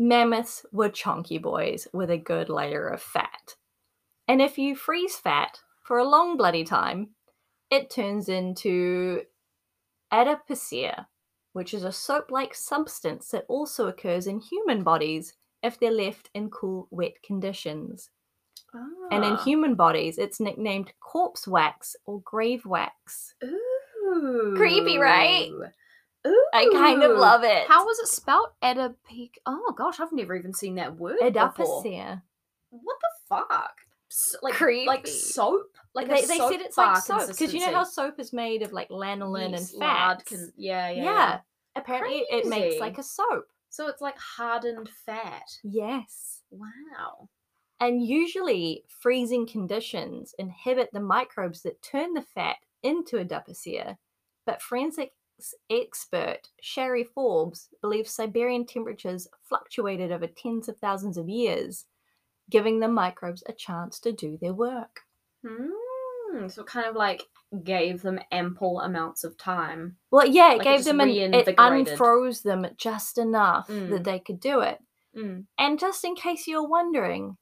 mammoths 0.00 0.64
were 0.72 0.88
chunky 0.88 1.38
boys 1.38 1.86
with 1.92 2.10
a 2.10 2.16
good 2.16 2.48
layer 2.48 2.88
of 2.88 3.00
fat. 3.02 3.54
And 4.26 4.40
if 4.40 4.58
you 4.58 4.74
freeze 4.74 5.16
fat 5.16 5.60
for 5.82 5.98
a 5.98 6.08
long 6.08 6.36
bloody 6.36 6.64
time, 6.64 7.10
it 7.70 7.90
turns 7.90 8.28
into 8.28 9.22
adipocere, 10.12 11.06
which 11.52 11.74
is 11.74 11.84
a 11.84 11.92
soap 11.92 12.30
like 12.30 12.54
substance 12.54 13.28
that 13.28 13.44
also 13.48 13.88
occurs 13.88 14.26
in 14.26 14.40
human 14.40 14.82
bodies 14.82 15.34
if 15.62 15.78
they're 15.78 15.90
left 15.92 16.30
in 16.34 16.48
cool, 16.50 16.88
wet 16.90 17.22
conditions. 17.22 18.08
And 19.10 19.24
in 19.24 19.32
Ah. 19.34 19.44
human 19.44 19.74
bodies, 19.74 20.16
it's 20.16 20.40
nicknamed 20.40 20.92
corpse 21.00 21.46
wax 21.46 21.94
or 22.06 22.20
grave 22.20 22.64
wax. 22.64 23.34
Ooh. 23.44 24.54
Creepy, 24.56 24.96
right? 24.96 25.50
Ooh. 26.26 26.46
I 26.52 26.68
kind 26.72 27.02
of 27.02 27.16
love 27.18 27.44
it. 27.44 27.66
How 27.68 27.84
was 27.84 27.98
it 27.98 28.08
spelled? 28.08 28.48
Adipic. 28.62 29.36
Oh 29.46 29.74
gosh, 29.76 30.00
I've 30.00 30.12
never 30.12 30.36
even 30.36 30.52
seen 30.52 30.74
that 30.76 30.96
word 30.96 31.16
before. 31.56 31.82
What 32.70 32.96
the 33.00 33.08
fuck? 33.28 33.72
like 34.42 34.60
like 34.86 35.06
soap. 35.06 35.76
Like 35.94 36.08
they, 36.08 36.22
they 36.22 36.38
soap 36.38 36.52
said 36.52 36.60
it's 36.60 36.76
like 36.76 36.98
soap 36.98 37.28
because 37.28 37.54
you 37.54 37.60
know 37.60 37.72
how 37.72 37.84
soap 37.84 38.18
is 38.18 38.32
made 38.32 38.62
of 38.62 38.72
like 38.72 38.88
lanolin 38.88 39.52
Yeast, 39.52 39.72
and 39.74 39.82
fat. 39.82 40.24
can- 40.26 40.52
yeah, 40.56 40.90
yeah, 40.90 40.96
yeah, 40.96 41.04
yeah. 41.04 41.38
apparently 41.76 42.24
it 42.28 42.46
makes 42.46 42.80
like 42.80 42.98
a 42.98 43.02
soap. 43.02 43.46
So 43.70 43.86
it's 43.88 44.00
like 44.00 44.18
hardened 44.18 44.88
fat. 45.06 45.44
Yes. 45.62 46.42
Wow. 46.50 47.28
And 47.78 48.04
usually, 48.04 48.84
freezing 48.88 49.46
conditions 49.46 50.34
inhibit 50.38 50.90
the 50.92 51.00
microbes 51.00 51.62
that 51.62 51.80
turn 51.82 52.12
the 52.12 52.22
fat 52.22 52.56
into 52.82 53.16
adipocere. 53.16 53.96
But 54.44 54.60
expert 55.70 56.48
Shari 56.60 57.04
Forbes 57.04 57.68
believes 57.80 58.10
Siberian 58.10 58.66
temperatures 58.66 59.28
fluctuated 59.42 60.12
over 60.12 60.26
tens 60.26 60.68
of 60.68 60.78
thousands 60.78 61.16
of 61.16 61.28
years, 61.28 61.86
giving 62.48 62.80
the 62.80 62.88
microbes 62.88 63.42
a 63.46 63.52
chance 63.52 63.98
to 64.00 64.12
do 64.12 64.38
their 64.40 64.54
work. 64.54 65.00
Hmm. 65.46 66.48
So 66.48 66.62
kind 66.64 66.86
of 66.86 66.94
like 66.96 67.24
gave 67.64 68.02
them 68.02 68.20
ample 68.30 68.80
amounts 68.80 69.24
of 69.24 69.36
time. 69.36 69.96
Well, 70.10 70.26
yeah, 70.26 70.52
it 70.52 70.58
Like 70.58 70.64
gave 70.64 70.76
just 70.78 70.86
them 70.86 71.00
an, 71.00 71.08
it 71.08 71.56
unfroze 71.56 72.42
them 72.42 72.66
just 72.76 73.18
enough 73.18 73.68
Mm. 73.68 73.90
that 73.90 74.04
they 74.04 74.20
could 74.20 74.38
do 74.40 74.60
it. 74.60 74.78
Mm. 75.16 75.46
And 75.58 75.78
just 75.78 76.04
in 76.04 76.14
case 76.14 76.46
you're 76.46 76.66
wondering, 76.68 77.36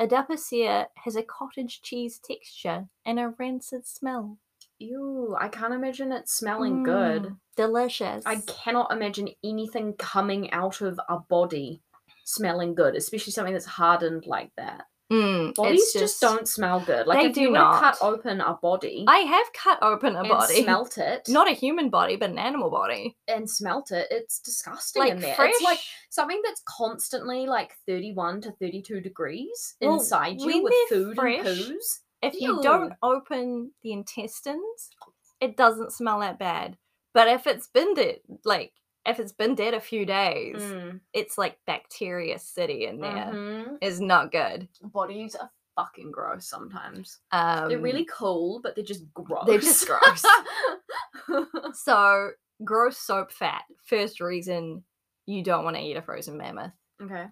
Adipocere 0.00 0.86
has 1.04 1.14
a 1.14 1.22
cottage 1.22 1.80
cheese 1.82 2.18
texture 2.18 2.88
and 3.06 3.20
a 3.20 3.28
rancid 3.38 3.86
smell. 3.86 4.38
Ew, 4.78 5.36
I 5.38 5.48
can't 5.48 5.74
imagine 5.74 6.12
it 6.12 6.28
smelling 6.28 6.82
good. 6.82 7.22
Mm, 7.22 7.36
Delicious. 7.56 8.24
I 8.26 8.36
cannot 8.46 8.92
imagine 8.92 9.28
anything 9.44 9.94
coming 9.94 10.50
out 10.52 10.80
of 10.80 10.98
a 11.08 11.18
body 11.18 11.80
smelling 12.24 12.74
good, 12.74 12.96
especially 12.96 13.32
something 13.32 13.52
that's 13.54 13.64
hardened 13.66 14.26
like 14.26 14.50
that. 14.56 14.86
Mm, 15.12 15.54
Bodies 15.54 15.82
it's 15.82 15.92
just, 15.92 16.20
don't 16.20 16.48
smell 16.48 16.80
good. 16.80 17.06
Like 17.06 17.20
they 17.20 17.26
if 17.28 17.34
do 17.34 17.42
you 17.42 17.48
to 17.52 17.60
cut 17.60 17.98
open 18.00 18.40
a 18.40 18.54
body 18.54 19.04
I 19.06 19.18
have 19.18 19.46
cut 19.52 19.78
open 19.82 20.16
a 20.16 20.20
and 20.20 20.28
body. 20.28 20.54
smelt 20.62 20.96
it, 20.96 21.28
Not 21.28 21.46
a 21.48 21.52
human 21.54 21.90
body, 21.90 22.16
but 22.16 22.30
an 22.30 22.38
animal 22.38 22.70
body. 22.70 23.14
and 23.28 23.48
smelt 23.48 23.92
it, 23.92 24.08
it's 24.10 24.40
disgusting 24.40 25.00
Like 25.02 25.12
in 25.12 25.20
there. 25.20 25.34
fresh. 25.34 25.50
It's 25.54 25.62
like 25.62 25.78
something 26.08 26.40
that's 26.42 26.62
constantly 26.66 27.44
like 27.46 27.74
31 27.86 28.40
to 28.40 28.52
32 28.52 29.02
degrees 29.02 29.76
Well, 29.80 29.94
inside 29.96 30.40
you 30.40 30.62
with 30.62 30.72
food 30.88 31.16
fresh, 31.16 31.36
and 31.36 31.46
poos. 31.46 32.00
If 32.24 32.40
you 32.40 32.56
Ew. 32.56 32.62
don't 32.62 32.92
open 33.02 33.70
the 33.82 33.92
intestines, 33.92 34.90
it 35.40 35.56
doesn't 35.56 35.92
smell 35.92 36.20
that 36.20 36.38
bad. 36.38 36.76
But 37.12 37.28
if 37.28 37.46
it's 37.46 37.68
been 37.68 37.94
dead, 37.94 38.20
like 38.44 38.72
if 39.06 39.20
it's 39.20 39.32
been 39.32 39.54
dead 39.54 39.74
a 39.74 39.80
few 39.80 40.06
days, 40.06 40.56
Mm, 40.62 41.00
it's 41.12 41.36
like 41.38 41.58
bacteria 41.66 42.38
city 42.38 42.86
in 42.86 43.00
there. 43.00 43.30
mhm. 43.32 43.78
Is 43.80 44.00
not 44.00 44.32
good. 44.32 44.68
Bodies 44.82 45.34
are 45.34 45.50
fucking 45.76 46.10
gross 46.10 46.46
sometimes. 46.46 47.18
Um, 47.32 47.68
they're 47.68 47.78
really 47.78 48.06
cool, 48.06 48.60
but 48.62 48.74
they're 48.74 48.84
just 48.84 49.04
gross. 49.12 49.44
they're 49.46 49.58
just 49.58 49.86
gross. 49.86 50.24
so 51.74 52.30
gross 52.64 52.98
soap 52.98 53.30
fat. 53.32 53.62
First 53.84 54.20
reason 54.20 54.82
you 55.26 55.42
don't 55.42 55.64
want 55.64 55.76
to 55.76 55.82
eat 55.82 55.96
a 55.96 56.02
frozen 56.02 56.36
mammoth. 56.36 56.72
okay. 57.02 57.26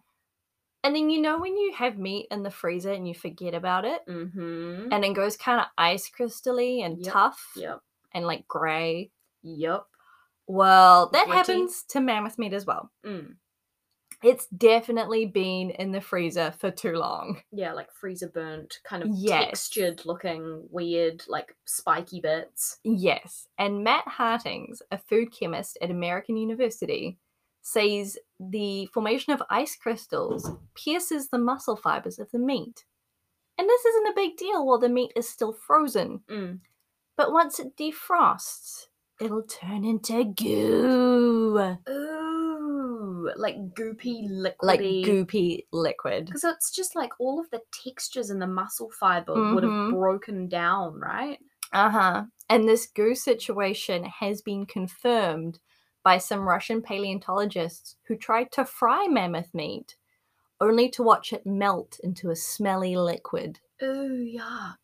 And 0.84 0.96
then 0.96 1.10
you 1.10 1.20
know 1.20 1.38
when 1.38 1.56
you 1.56 1.72
have 1.76 1.96
meat 1.98 2.26
in 2.30 2.42
the 2.42 2.50
freezer 2.50 2.92
and 2.92 3.06
you 3.06 3.14
forget 3.14 3.54
about 3.54 3.84
it, 3.84 4.00
Mm-hmm. 4.08 4.88
and 4.92 5.04
it 5.04 5.14
goes 5.14 5.36
kind 5.36 5.60
of 5.60 5.66
ice 5.78 6.10
crystally 6.10 6.84
and 6.84 6.98
Yep, 7.04 7.12
tough 7.12 7.52
Yep. 7.56 7.80
and 8.12 8.26
like 8.26 8.48
grey. 8.48 9.10
Yep. 9.42 9.84
Well, 10.48 11.08
that 11.12 11.26
Gritty. 11.26 11.36
happens 11.52 11.84
to 11.90 12.00
mammoth 12.00 12.38
meat 12.38 12.52
as 12.52 12.66
well. 12.66 12.90
Mm. 13.06 13.36
It's 14.24 14.46
definitely 14.48 15.26
been 15.26 15.70
in 15.70 15.90
the 15.90 16.00
freezer 16.00 16.52
for 16.52 16.70
too 16.70 16.92
long. 16.92 17.42
Yeah, 17.50 17.72
like 17.72 17.92
freezer 17.92 18.28
burnt, 18.28 18.78
kind 18.84 19.02
of 19.02 19.08
Yes. 19.12 19.68
textured 19.68 20.04
looking, 20.06 20.68
weird, 20.70 21.24
like 21.26 21.56
spiky 21.64 22.20
bits. 22.20 22.78
Yes. 22.84 23.48
And 23.58 23.82
Matt 23.82 24.06
Hartings, 24.06 24.80
a 24.92 24.98
food 24.98 25.32
chemist 25.32 25.76
at 25.82 25.90
American 25.90 26.36
University, 26.36 27.18
says 27.62 28.18
the 28.40 28.86
formation 28.86 29.32
of 29.32 29.42
ice 29.48 29.76
crystals 29.76 30.50
pierces 30.74 31.28
the 31.28 31.38
muscle 31.38 31.76
fibers 31.76 32.18
of 32.18 32.30
the 32.32 32.38
meat. 32.38 32.84
And 33.58 33.68
this 33.68 33.84
isn't 33.84 34.08
a 34.08 34.14
big 34.14 34.36
deal 34.36 34.66
while 34.66 34.78
the 34.78 34.88
meat 34.88 35.12
is 35.14 35.28
still 35.28 35.52
frozen. 35.52 36.20
Mm. 36.28 36.60
But 37.16 37.32
once 37.32 37.60
it 37.60 37.76
defrosts, 37.76 38.86
it'll 39.20 39.42
turn 39.44 39.84
into 39.84 40.24
goo. 40.24 41.76
Ooh, 41.88 43.30
like 43.36 43.56
goopy, 43.74 44.28
liquidy. 44.28 44.54
Like 44.62 44.80
goopy 44.80 45.66
liquid. 45.72 46.26
Because 46.26 46.44
it's 46.44 46.70
just 46.72 46.96
like 46.96 47.12
all 47.20 47.38
of 47.38 47.48
the 47.50 47.60
textures 47.84 48.30
in 48.30 48.38
the 48.38 48.46
muscle 48.46 48.90
fiber 48.98 49.34
would 49.54 49.62
have 49.62 49.72
Mhm. 49.72 49.90
broken 49.90 50.48
down, 50.48 50.98
right? 50.98 51.38
Uh 51.72 51.90
huh. 51.90 52.24
And 52.48 52.68
this 52.68 52.86
goo 52.86 53.14
situation 53.14 54.04
has 54.04 54.42
been 54.42 54.66
confirmed 54.66 55.60
by 56.02 56.18
some 56.18 56.48
Russian 56.48 56.82
paleontologists 56.82 57.96
who 58.04 58.16
tried 58.16 58.50
to 58.52 58.64
fry 58.64 59.06
mammoth 59.08 59.54
meat 59.54 59.96
only 60.60 60.88
to 60.90 61.02
watch 61.02 61.32
it 61.32 61.44
melt 61.46 61.98
into 62.04 62.30
a 62.30 62.36
smelly 62.36 62.96
liquid. 62.96 63.58
Ooh, 63.82 64.24
yuck. 64.38 64.76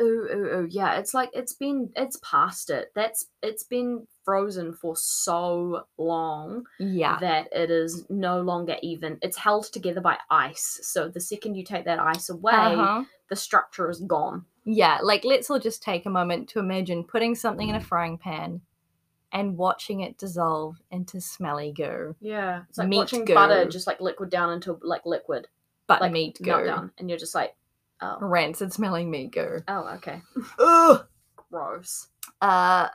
Ooh, 0.00 0.28
ooh, 0.32 0.46
ooh. 0.56 0.66
Yeah, 0.68 0.96
it's 0.96 1.14
like 1.14 1.30
it's 1.32 1.52
been 1.52 1.90
it's 1.94 2.18
past 2.22 2.70
it. 2.70 2.90
That's 2.94 3.26
it's 3.42 3.62
been 3.62 4.06
frozen 4.24 4.72
for 4.72 4.96
so 4.96 5.86
long 5.96 6.64
Yeah. 6.80 7.18
that 7.20 7.48
it 7.52 7.70
is 7.70 8.04
no 8.08 8.40
longer 8.40 8.76
even 8.82 9.18
it's 9.22 9.36
held 9.36 9.66
together 9.66 10.00
by 10.00 10.18
ice. 10.30 10.80
So 10.82 11.08
the 11.08 11.20
second 11.20 11.54
you 11.54 11.62
take 11.62 11.84
that 11.84 12.00
ice 12.00 12.30
away, 12.30 12.54
Uh-huh. 12.56 13.04
the 13.28 13.36
structure 13.36 13.88
is 13.90 14.00
gone. 14.00 14.44
Yeah, 14.64 14.98
like 15.02 15.24
let's 15.24 15.48
all 15.50 15.60
just 15.60 15.82
take 15.82 16.06
a 16.06 16.10
moment 16.10 16.48
to 16.50 16.58
imagine 16.58 17.04
putting 17.04 17.34
something 17.34 17.68
in 17.68 17.76
a 17.76 17.80
frying 17.80 18.18
pan 18.18 18.60
and 19.32 19.56
watching 19.56 20.00
it 20.00 20.18
dissolve 20.18 20.76
into 20.90 21.20
smelly 21.20 21.72
goo. 21.72 22.14
Yeah. 22.20 22.62
It's 22.68 22.78
like 22.78 22.88
Meat 22.88 22.98
watching 22.98 23.24
butter 23.24 23.64
just 23.66 23.86
like 23.86 24.00
liquid 24.00 24.30
down 24.30 24.52
into 24.52 24.78
like 24.82 25.06
liquid. 25.06 25.48
But 25.86 26.00
like 26.00 26.12
meat 26.12 26.38
goo. 26.40 26.64
down. 26.64 26.92
And 26.98 27.08
you're 27.08 27.18
just 27.18 27.34
like, 27.34 27.56
oh. 28.00 28.18
Rancid 28.20 28.72
smelling 28.72 29.10
meat 29.10 29.32
goo. 29.32 29.60
Oh, 29.66 29.88
okay. 29.96 30.22
Ugh. 30.58 31.06
Gross. 31.50 32.08
Uh, 32.40 32.88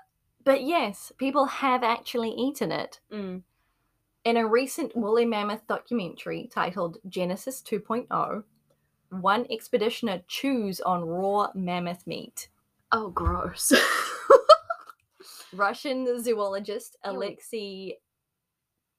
but 0.43 0.63
yes, 0.63 1.11
people 1.17 1.45
have 1.45 1.83
actually 1.83 2.29
eaten 2.29 2.71
it. 2.71 2.99
Mm. 3.11 3.41
In 4.23 4.37
a 4.37 4.47
recent 4.47 4.95
woolly 4.95 5.25
mammoth 5.25 5.65
documentary 5.67 6.49
titled 6.51 6.97
Genesis 7.07 7.61
2.0, 7.61 8.43
one 9.09 9.45
expeditioner 9.49 10.21
chews 10.27 10.81
on 10.81 11.05
raw 11.05 11.47
mammoth 11.53 12.05
meat. 12.05 12.49
Oh, 12.91 13.09
gross. 13.09 13.73
Russian 15.53 16.21
zoologist 16.23 16.97
Ew. 17.03 17.11
Alexei 17.11 17.97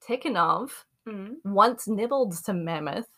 Tikhonov 0.06 0.70
mm. 1.08 1.34
once 1.44 1.88
nibbled 1.88 2.34
some 2.34 2.64
mammoth 2.64 3.08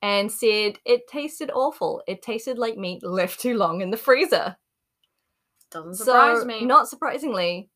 and 0.00 0.30
said 0.30 0.78
it 0.84 1.08
tasted 1.08 1.50
awful. 1.50 2.02
It 2.06 2.22
tasted 2.22 2.58
like 2.58 2.76
meat 2.76 3.02
left 3.02 3.40
too 3.40 3.56
long 3.56 3.80
in 3.80 3.90
the 3.90 3.96
freezer. 3.96 4.56
Doesn't 5.70 5.94
surprise 5.94 6.40
so, 6.40 6.46
me. 6.46 6.64
not 6.64 6.88
surprisingly, 6.88 7.70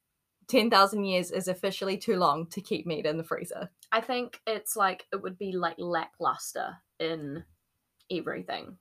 10,000 0.49 1.05
years 1.05 1.31
is 1.31 1.49
officially 1.49 1.97
too 1.97 2.17
long 2.17 2.47
to 2.49 2.61
keep 2.61 2.87
meat 2.87 3.07
in 3.07 3.19
the 3.19 3.25
freezer. 3.25 3.71
I 3.91 4.01
think 4.01 4.41
it's 4.47 4.77
like 4.77 5.07
it 5.13 5.23
would 5.23 5.39
be 5.39 5.53
like 5.53 5.77
lackluster 5.79 6.77
in 6.99 7.45
everything. 8.11 8.79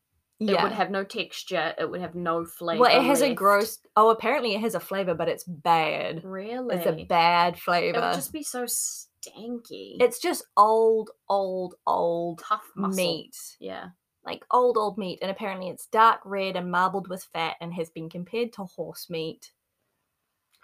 It 0.50 0.62
would 0.64 0.72
have 0.72 0.90
no 0.90 1.04
texture. 1.04 1.74
It 1.78 1.90
would 1.90 2.02
have 2.02 2.16
no 2.16 2.46
flavor. 2.46 2.82
Well, 2.82 2.98
it 3.00 3.04
has 3.06 3.22
a 3.22 3.34
gross. 3.34 3.78
Oh, 3.96 4.10
apparently 4.10 4.56
it 4.56 4.62
has 4.62 4.74
a 4.74 4.80
flavor, 4.80 5.14
but 5.14 5.30
it's 5.30 5.44
bad. 5.44 6.24
Really, 6.24 6.76
It's 6.78 6.88
a 6.88 7.06
bad 7.06 7.60
flavor. 7.60 8.00
It 8.00 8.02
would 8.02 8.16
just 8.16 8.34
be 8.34 8.42
so 8.44 8.64
stanky. 8.64 9.98
It's 10.00 10.20
just 10.20 10.44
old, 10.58 11.12
old, 11.30 11.76
old 11.86 12.40
tough 12.44 12.66
muscle. 12.76 12.96
meat. 12.96 13.36
Yeah. 13.60 13.90
Like 14.26 14.44
old, 14.52 14.78
old 14.78 14.98
meat. 14.98 15.20
And 15.22 15.30
apparently 15.30 15.70
it's 15.70 15.86
dark 15.88 16.22
red 16.26 16.56
and 16.56 16.72
marbled 16.72 17.08
with 17.08 17.24
fat 17.32 17.56
and 17.62 17.74
has 17.76 17.90
been 17.90 18.10
compared 18.10 18.54
to 18.54 18.64
horse 18.64 19.10
meat. 19.10 19.52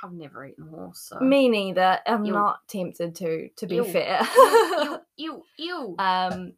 I've 0.04 0.14
never 0.14 0.46
eaten 0.46 0.68
horse, 0.68 1.00
so. 1.10 1.20
Me 1.20 1.50
neither. 1.50 2.00
I'm 2.06 2.24
Ew. 2.26 2.34
not 2.34 2.68
tempted 2.68 3.16
to, 3.16 3.50
to 3.58 3.68
be 3.68 3.76
Ew. 3.76 3.84
fair. 3.84 4.22
Ew, 4.38 5.00
ew, 5.18 5.44
ew. 5.58 5.96
um, 5.98 6.54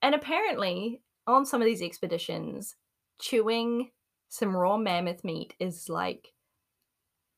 and 0.00 0.14
apparently, 0.14 1.02
on 1.28 1.46
some 1.46 1.60
of 1.60 1.66
these 1.66 1.82
expeditions, 1.82 2.74
chewing 3.20 3.90
some 4.28 4.56
raw 4.56 4.76
mammoth 4.76 5.22
meat 5.24 5.54
is 5.60 5.88
like 5.88 6.32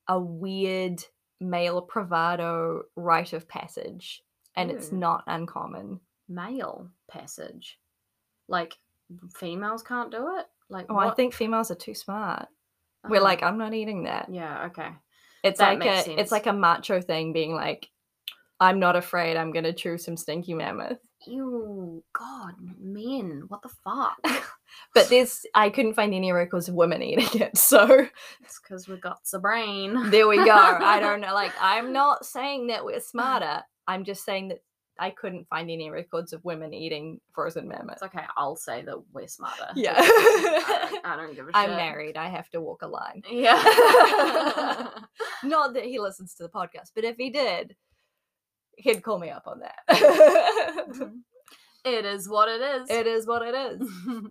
a 0.09 0.19
weird 0.19 1.05
male 1.41 1.83
bravado 1.83 2.83
rite 2.97 3.33
of 3.33 3.49
passage, 3.49 4.23
and 4.57 4.71
it's 4.71 4.93
not 4.93 5.25
uncommon. 5.27 6.01
Male 6.29 6.89
passage. 7.11 7.79
Like, 8.49 8.77
females 9.37 9.83
can't 9.83 10.11
do 10.11 10.37
it? 10.39 10.47
Like, 10.69 10.87
Oh, 10.89 10.97
I 10.97 11.11
think 11.15 11.35
females 11.35 11.71
are 11.71 11.77
too 11.77 11.95
smart. 11.95 12.49
We're 13.09 13.21
Oh, 13.21 13.25
like, 13.25 13.43
I'm 13.43 13.59
not 13.59 13.75
eating 13.75 14.05
that. 14.05 14.29
Yeah, 14.31 14.67
okay. 14.67 14.91
It's 15.43 15.59
that 15.59 15.79
like 15.79 15.83
a, 15.83 16.09
makes 16.09 16.21
it's 16.21 16.33
like 16.33 16.47
a 16.47 16.53
macho 16.53 17.01
thing, 17.01 17.33
being 17.33 17.55
like, 17.55 17.89
I'm 18.61 18.79
not 18.79 18.95
afraid. 18.97 19.37
I'm 19.37 19.53
gonna 19.53 19.73
chew 19.73 19.97
some 19.97 20.17
stinky 20.17 20.55
mammoth. 20.55 20.99
Ew, 21.27 22.03
God, 22.13 22.55
men, 22.79 23.45
what 23.49 23.63
the 23.63 23.69
fuck? 23.69 24.17
But 24.95 25.09
there's 25.09 25.45
I 25.53 25.69
couldn't 25.69 25.95
find 25.95 26.15
any 26.15 26.31
records 26.31 26.69
of 26.69 26.75
women 26.77 27.03
eating 27.03 27.41
it, 27.41 27.57
so 27.57 28.07
it's 28.41 28.61
because 28.61 28.87
we 28.89 28.97
got 28.97 29.19
the 29.31 29.41
brain. 29.41 30.11
there 30.11 30.29
we 30.29 30.37
go. 30.37 30.51
I 30.53 31.01
don't 31.01 31.21
know. 31.23 31.35
Like 31.35 31.53
I'm 31.61 31.93
not 31.93 32.25
saying 32.25 32.69
that 32.69 32.85
we're 32.85 33.01
smarter. 33.01 33.63
I'm 33.89 34.05
just 34.05 34.25
saying 34.25 34.49
that 34.49 34.59
I 34.99 35.11
couldn't 35.11 35.49
find 35.49 35.71
any 35.71 35.91
records 35.91 36.33
of 36.33 36.45
women 36.45 36.73
eating 36.73 37.21
frozen 37.33 37.67
mammoth. 37.67 37.95
It's 37.95 38.03
okay. 38.05 38.25
I'll 38.37 38.55
say 38.55 38.83
that 38.83 38.95
we're 39.13 39.27
smarter. 39.27 39.69
Yeah. 39.75 39.95
I 39.99 40.89
don't, 40.93 41.07
I 41.07 41.17
don't 41.17 41.35
give 41.35 41.47
a 41.47 41.49
shit. 41.49 41.57
I'm 41.57 41.71
married. 41.71 42.17
I 42.17 42.29
have 42.29 42.49
to 42.51 42.61
walk 42.61 42.83
a 42.83 42.87
line. 42.87 43.23
Yeah. 43.29 43.61
Not 45.43 45.75
that 45.75 45.85
he 45.85 45.99
listens 45.99 46.35
to 46.35 46.45
the 46.45 46.49
podcast, 46.49 46.93
but 46.95 47.05
if 47.05 47.17
he 47.17 47.31
did, 47.31 47.75
he'd 48.77 49.03
call 49.03 49.19
me 49.19 49.31
up 49.31 49.47
on 49.47 49.61
that. 49.61 50.90
It 51.99 52.05
is 52.05 52.29
what 52.29 52.49
it 52.49 52.61
is. 52.61 52.91
it 52.91 53.07
is 53.07 53.27
what 53.27 53.43
it 53.43 53.55
is. 53.55 53.89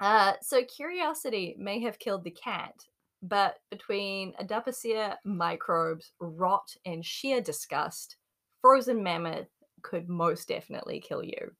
Uh, 0.00 0.32
so 0.42 0.64
curiosity 0.64 1.54
may 1.56 1.78
have 1.78 1.96
killed 2.00 2.24
the 2.24 2.30
cat, 2.32 2.74
but 3.22 3.58
between 3.70 4.32
Adipocere 4.40 5.14
microbes, 5.24 6.10
rot, 6.18 6.74
and 6.84 7.06
sheer 7.06 7.40
disgust, 7.40 8.16
frozen 8.60 9.00
mammoth 9.00 9.46
could 9.82 10.08
most 10.08 10.48
definitely 10.48 10.98
kill 10.98 11.22
you. 11.22 11.52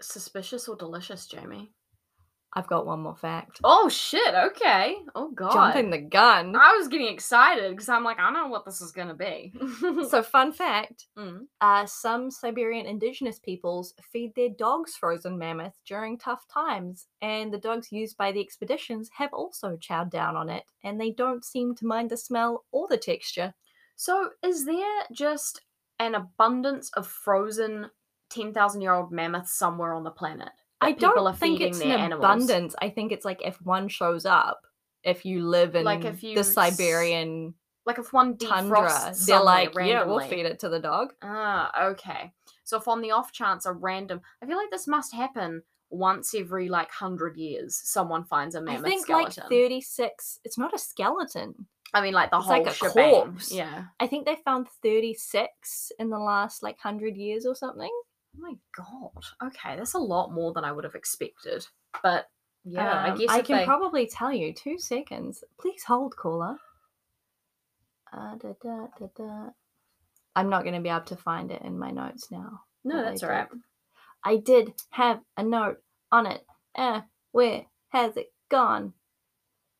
Suspicious 0.00 0.68
or 0.68 0.76
delicious, 0.76 1.26
Jamie? 1.26 1.72
I've 2.54 2.66
got 2.66 2.84
one 2.84 3.00
more 3.00 3.16
fact. 3.16 3.60
Oh 3.64 3.88
shit! 3.88 4.34
Okay. 4.34 4.96
Oh 5.14 5.30
god. 5.30 5.52
Jumping 5.54 5.90
the 5.90 5.98
gun. 5.98 6.54
I 6.54 6.76
was 6.76 6.88
getting 6.88 7.06
excited 7.08 7.70
because 7.70 7.88
I'm 7.88 8.04
like, 8.04 8.18
I 8.18 8.24
don't 8.24 8.34
know 8.34 8.48
what 8.48 8.66
this 8.66 8.82
is 8.82 8.92
gonna 8.92 9.14
be. 9.14 9.54
So, 10.10 10.22
fun 10.22 10.52
fact 10.52 11.06
Mm. 11.16 11.46
uh, 11.62 11.86
some 11.86 12.30
Siberian 12.30 12.84
indigenous 12.86 13.38
peoples 13.38 13.94
feed 14.12 14.34
their 14.34 14.50
dogs 14.50 14.94
frozen 14.96 15.38
mammoth 15.38 15.78
during 15.86 16.18
tough 16.18 16.46
times, 16.52 17.06
and 17.22 17.52
the 17.52 17.58
dogs 17.58 17.90
used 17.90 18.16
by 18.18 18.32
the 18.32 18.40
expeditions 18.40 19.08
have 19.16 19.32
also 19.32 19.76
chowed 19.76 20.10
down 20.10 20.36
on 20.36 20.50
it, 20.50 20.64
and 20.84 21.00
they 21.00 21.10
don't 21.10 21.44
seem 21.44 21.74
to 21.76 21.86
mind 21.86 22.10
the 22.10 22.16
smell 22.18 22.64
or 22.70 22.86
the 22.88 22.98
texture. 22.98 23.54
So, 23.96 24.30
is 24.44 24.66
there 24.66 25.02
just 25.12 25.62
an 25.98 26.14
abundance 26.14 26.90
of 26.96 27.06
frozen 27.06 27.90
ten 28.28 28.52
thousand 28.52 28.82
year 28.82 28.92
old 28.92 29.10
mammoths 29.10 29.56
somewhere 29.56 29.94
on 29.94 30.04
the 30.04 30.10
planet? 30.10 30.50
I 30.82 30.92
don't 30.92 31.18
are 31.18 31.34
think 31.34 31.60
it's 31.60 31.80
an 31.80 31.90
animals? 31.90 32.24
abundance. 32.24 32.74
I 32.80 32.90
think 32.90 33.12
it's 33.12 33.24
like 33.24 33.42
if 33.44 33.60
one 33.62 33.88
shows 33.88 34.26
up, 34.26 34.66
if 35.04 35.24
you 35.24 35.44
live 35.46 35.74
in 35.74 35.84
Like 35.84 36.04
if 36.04 36.22
you 36.22 36.34
the 36.34 36.44
Siberian 36.44 37.54
Like 37.86 37.98
if 37.98 38.12
one 38.12 38.36
tundra, 38.38 39.14
they're 39.26 39.42
like, 39.42 39.74
yeah, 39.74 40.04
we'll 40.04 40.20
feed 40.20 40.46
it 40.46 40.60
to 40.60 40.68
the 40.68 40.78
dog. 40.78 41.12
Ah, 41.22 41.88
okay. 41.90 42.32
So 42.64 42.76
if 42.76 42.86
on 42.88 43.00
the 43.00 43.10
off 43.10 43.32
chance 43.32 43.66
a 43.66 43.72
random, 43.72 44.20
I 44.42 44.46
feel 44.46 44.56
like 44.56 44.70
this 44.70 44.86
must 44.86 45.12
happen 45.14 45.62
once 45.90 46.34
every 46.34 46.68
like 46.68 46.90
hundred 46.90 47.36
years. 47.36 47.80
Someone 47.84 48.24
finds 48.24 48.54
a 48.54 48.60
mammoth 48.60 48.84
think 48.84 49.04
skeleton. 49.04 49.42
like 49.44 49.50
36, 49.50 50.40
it's 50.44 50.58
not 50.58 50.74
a 50.74 50.78
skeleton. 50.78 51.66
I 51.94 52.00
mean, 52.00 52.14
like 52.14 52.30
the 52.30 52.38
it's 52.38 52.46
whole 52.46 52.62
like 52.62 52.74
shebang. 52.74 53.10
corpse. 53.10 53.52
Yeah. 53.52 53.84
I 54.00 54.06
think 54.06 54.24
they 54.24 54.36
found 54.44 54.68
36 54.82 55.92
in 55.98 56.08
the 56.08 56.18
last 56.18 56.62
like 56.62 56.82
100 56.82 57.16
years 57.16 57.44
or 57.44 57.54
something. 57.54 57.90
Oh 58.34 58.40
my 58.40 58.54
god. 58.76 59.24
Okay, 59.48 59.76
that's 59.76 59.94
a 59.94 59.98
lot 59.98 60.32
more 60.32 60.52
than 60.52 60.64
I 60.64 60.72
would 60.72 60.84
have 60.84 60.94
expected. 60.94 61.66
But 62.02 62.26
yeah, 62.64 62.92
I 63.04 63.10
Um, 63.10 63.18
guess 63.18 63.30
I 63.30 63.42
can 63.42 63.58
they- 63.58 63.64
probably 63.64 64.06
tell 64.06 64.32
you. 64.32 64.52
Two 64.54 64.78
seconds. 64.78 65.44
Please 65.60 65.84
hold, 65.84 66.16
caller. 66.16 66.56
Uh, 68.12 68.34
da, 68.36 68.52
da, 68.62 68.86
da, 68.98 69.06
da. 69.16 69.50
I'm 70.36 70.48
not 70.48 70.62
going 70.62 70.74
to 70.74 70.80
be 70.80 70.88
able 70.88 71.04
to 71.06 71.16
find 71.16 71.50
it 71.50 71.62
in 71.62 71.78
my 71.78 71.90
notes 71.90 72.30
now. 72.30 72.60
No, 72.84 73.02
that's 73.02 73.22
I 73.22 73.26
all 73.26 73.32
right. 73.32 73.48
I 74.24 74.36
did 74.36 74.72
have 74.90 75.20
a 75.36 75.42
note 75.42 75.78
on 76.10 76.26
it. 76.26 76.46
Eh, 76.76 77.00
where 77.32 77.66
has 77.90 78.16
it 78.16 78.32
gone? 78.50 78.94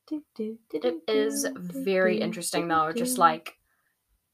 Do, 0.09 0.23
do, 0.35 0.59
do, 0.71 0.81
It 0.83 1.03
is 1.09 1.47
very 1.57 2.21
interesting 2.21 2.69
though, 2.69 2.93
just 2.93 3.19
like 3.19 3.57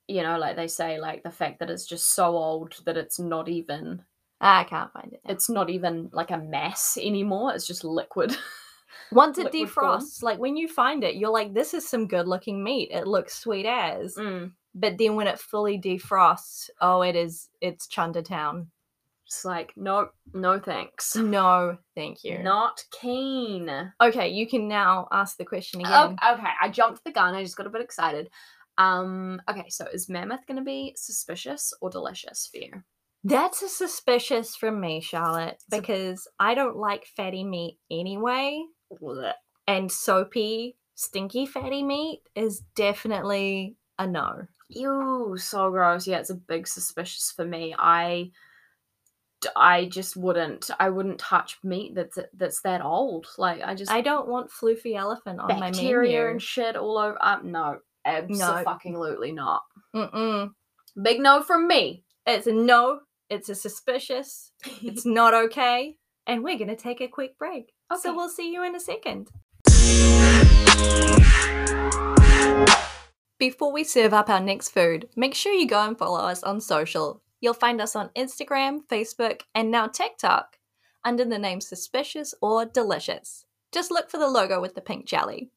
you 0.08 0.22
know, 0.22 0.38
like 0.38 0.56
they 0.56 0.68
say, 0.68 0.98
like 0.98 1.22
the 1.22 1.30
fact 1.30 1.60
that 1.60 1.70
it's 1.70 1.86
just 1.86 2.08
so 2.08 2.36
old 2.36 2.74
that 2.86 2.96
it's 2.96 3.18
not 3.18 3.48
even 3.48 4.02
I 4.40 4.64
can't 4.64 4.92
find 4.92 5.12
it. 5.12 5.20
now. 5.24 5.32
it's 5.32 5.48
not 5.50 5.68
even 5.70 6.10
like 6.12 6.30
a 6.30 6.38
mass 6.38 6.96
anymore. 7.00 7.54
It's 7.54 7.66
just 7.66 7.84
liquid. 7.84 8.36
Once 9.12 9.38
it 9.38 9.44
liquid 9.52 9.70
form. 9.70 10.00
defrosts, 10.00 10.22
like 10.22 10.38
when 10.38 10.56
you 10.56 10.68
find 10.68 11.04
it, 11.04 11.16
you're 11.16 11.30
like, 11.30 11.54
this 11.54 11.74
is 11.74 11.88
some 11.88 12.06
good 12.06 12.26
looking 12.26 12.62
meat. 12.64 12.90
It 12.90 13.06
looks 13.06 13.38
sweet 13.38 13.66
as. 13.66 14.14
Mm. 14.16 14.52
But 14.74 14.98
then 14.98 15.14
when 15.16 15.26
it 15.26 15.38
fully 15.38 15.78
defrosts, 15.78 16.70
oh, 16.80 17.02
it 17.02 17.16
is, 17.16 17.48
it's 17.60 17.86
Chunder 17.86 18.22
Town. 18.22 18.68
Just 19.26 19.44
like, 19.44 19.72
no, 19.76 20.08
no 20.32 20.58
thanks. 20.58 21.14
No, 21.16 21.76
thank 21.94 22.24
you. 22.24 22.38
Not 22.38 22.82
keen. 23.00 23.70
Okay, 24.00 24.28
you 24.28 24.46
can 24.48 24.68
now 24.68 25.06
ask 25.12 25.36
the 25.36 25.44
question 25.44 25.82
Oh, 25.84 26.04
again. 26.04 26.18
okay, 26.32 26.48
I 26.62 26.68
jumped 26.70 27.04
the 27.04 27.12
gun. 27.12 27.34
I 27.34 27.42
just 27.42 27.56
got 27.56 27.66
a 27.66 27.70
bit 27.70 27.82
excited. 27.82 28.30
Um, 28.78 29.42
okay, 29.50 29.68
so 29.68 29.86
is 29.92 30.08
mammoth 30.08 30.46
gonna 30.46 30.62
be 30.62 30.94
suspicious 30.96 31.74
or 31.80 31.90
delicious 31.90 32.48
for 32.50 32.58
you? 32.58 32.82
That's 33.24 33.62
a 33.62 33.68
suspicious 33.68 34.54
from 34.54 34.80
me, 34.80 35.00
Charlotte, 35.00 35.62
a- 35.72 35.80
because 35.80 36.26
I 36.38 36.54
don't 36.54 36.76
like 36.76 37.04
fatty 37.16 37.44
meat 37.44 37.78
anyway. 37.90 38.62
Blech. 39.02 39.34
And 39.66 39.90
soapy, 39.92 40.76
stinky 40.94 41.44
fatty 41.44 41.82
meat 41.82 42.22
is 42.34 42.62
definitely 42.74 43.76
a 43.98 44.06
no. 44.06 44.46
Ew, 44.70 45.34
so 45.36 45.70
gross. 45.70 46.06
Yeah, 46.06 46.18
it's 46.18 46.30
a 46.30 46.34
big 46.34 46.66
suspicious 46.66 47.32
for 47.34 47.44
me. 47.44 47.74
I 47.78 48.30
I 49.54 49.86
just 49.86 50.16
wouldn't. 50.16 50.70
I 50.80 50.90
wouldn't 50.90 51.18
touch 51.18 51.58
meat 51.62 51.94
that's 51.94 52.18
that's 52.34 52.60
that 52.62 52.84
old. 52.84 53.26
Like 53.38 53.62
I 53.62 53.74
just 53.74 53.90
I 53.90 54.00
don't 54.00 54.28
want 54.28 54.50
floofy 54.50 54.96
elephant 54.96 55.40
on 55.40 55.48
my 55.60 55.70
bacteria 55.70 56.30
and 56.30 56.42
shit 56.42 56.76
all 56.76 56.98
over. 56.98 57.16
Um, 57.20 57.52
no, 57.52 57.78
absolutely 58.08 59.32
not. 59.32 59.62
Mm-mm. 59.94 60.50
Big 61.00 61.20
no 61.20 61.42
from 61.42 61.68
me. 61.68 62.04
It's 62.26 62.46
a 62.46 62.52
no. 62.52 63.00
It's 63.30 63.48
a 63.48 63.54
suspicious. 63.54 64.52
It's 64.82 65.06
not 65.06 65.34
okay. 65.34 65.96
And 66.26 66.42
we're 66.42 66.58
going 66.58 66.68
to 66.68 66.76
take 66.76 67.00
a 67.00 67.08
quick 67.08 67.38
break. 67.38 67.72
Okay. 67.92 68.00
So 68.02 68.14
we'll 68.14 68.28
see 68.28 68.52
you 68.52 68.64
in 68.64 68.74
a 68.74 68.80
second. 68.80 69.28
Before 73.38 73.72
we 73.72 73.84
serve 73.84 74.12
up 74.12 74.28
our 74.28 74.40
next 74.40 74.70
food, 74.70 75.08
make 75.14 75.34
sure 75.34 75.52
you 75.52 75.66
go 75.66 75.86
and 75.86 75.96
follow 75.96 76.18
us 76.18 76.42
on 76.42 76.60
social. 76.60 77.22
You'll 77.40 77.54
find 77.54 77.80
us 77.80 77.94
on 77.94 78.10
Instagram, 78.16 78.80
Facebook, 78.90 79.42
and 79.54 79.70
now 79.70 79.86
TikTok 79.86 80.58
under 81.04 81.24
the 81.24 81.38
name 81.38 81.60
Suspicious 81.60 82.34
or 82.42 82.64
Delicious. 82.64 83.44
Just 83.70 83.90
look 83.90 84.10
for 84.10 84.18
the 84.18 84.26
logo 84.26 84.60
with 84.60 84.74
the 84.74 84.80
pink 84.80 85.06
jelly. 85.06 85.50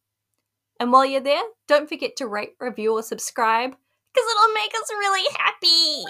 And 0.81 0.91
while 0.91 1.05
you're 1.05 1.21
there, 1.21 1.43
don't 1.67 1.87
forget 1.87 2.15
to 2.15 2.25
rate, 2.25 2.55
review, 2.59 2.93
or 2.93 3.03
subscribe 3.03 3.69
because 3.69 4.29
it'll 4.31 4.53
make 4.55 4.71
us 4.73 4.89
really 4.89 5.29
happy. 5.37 6.03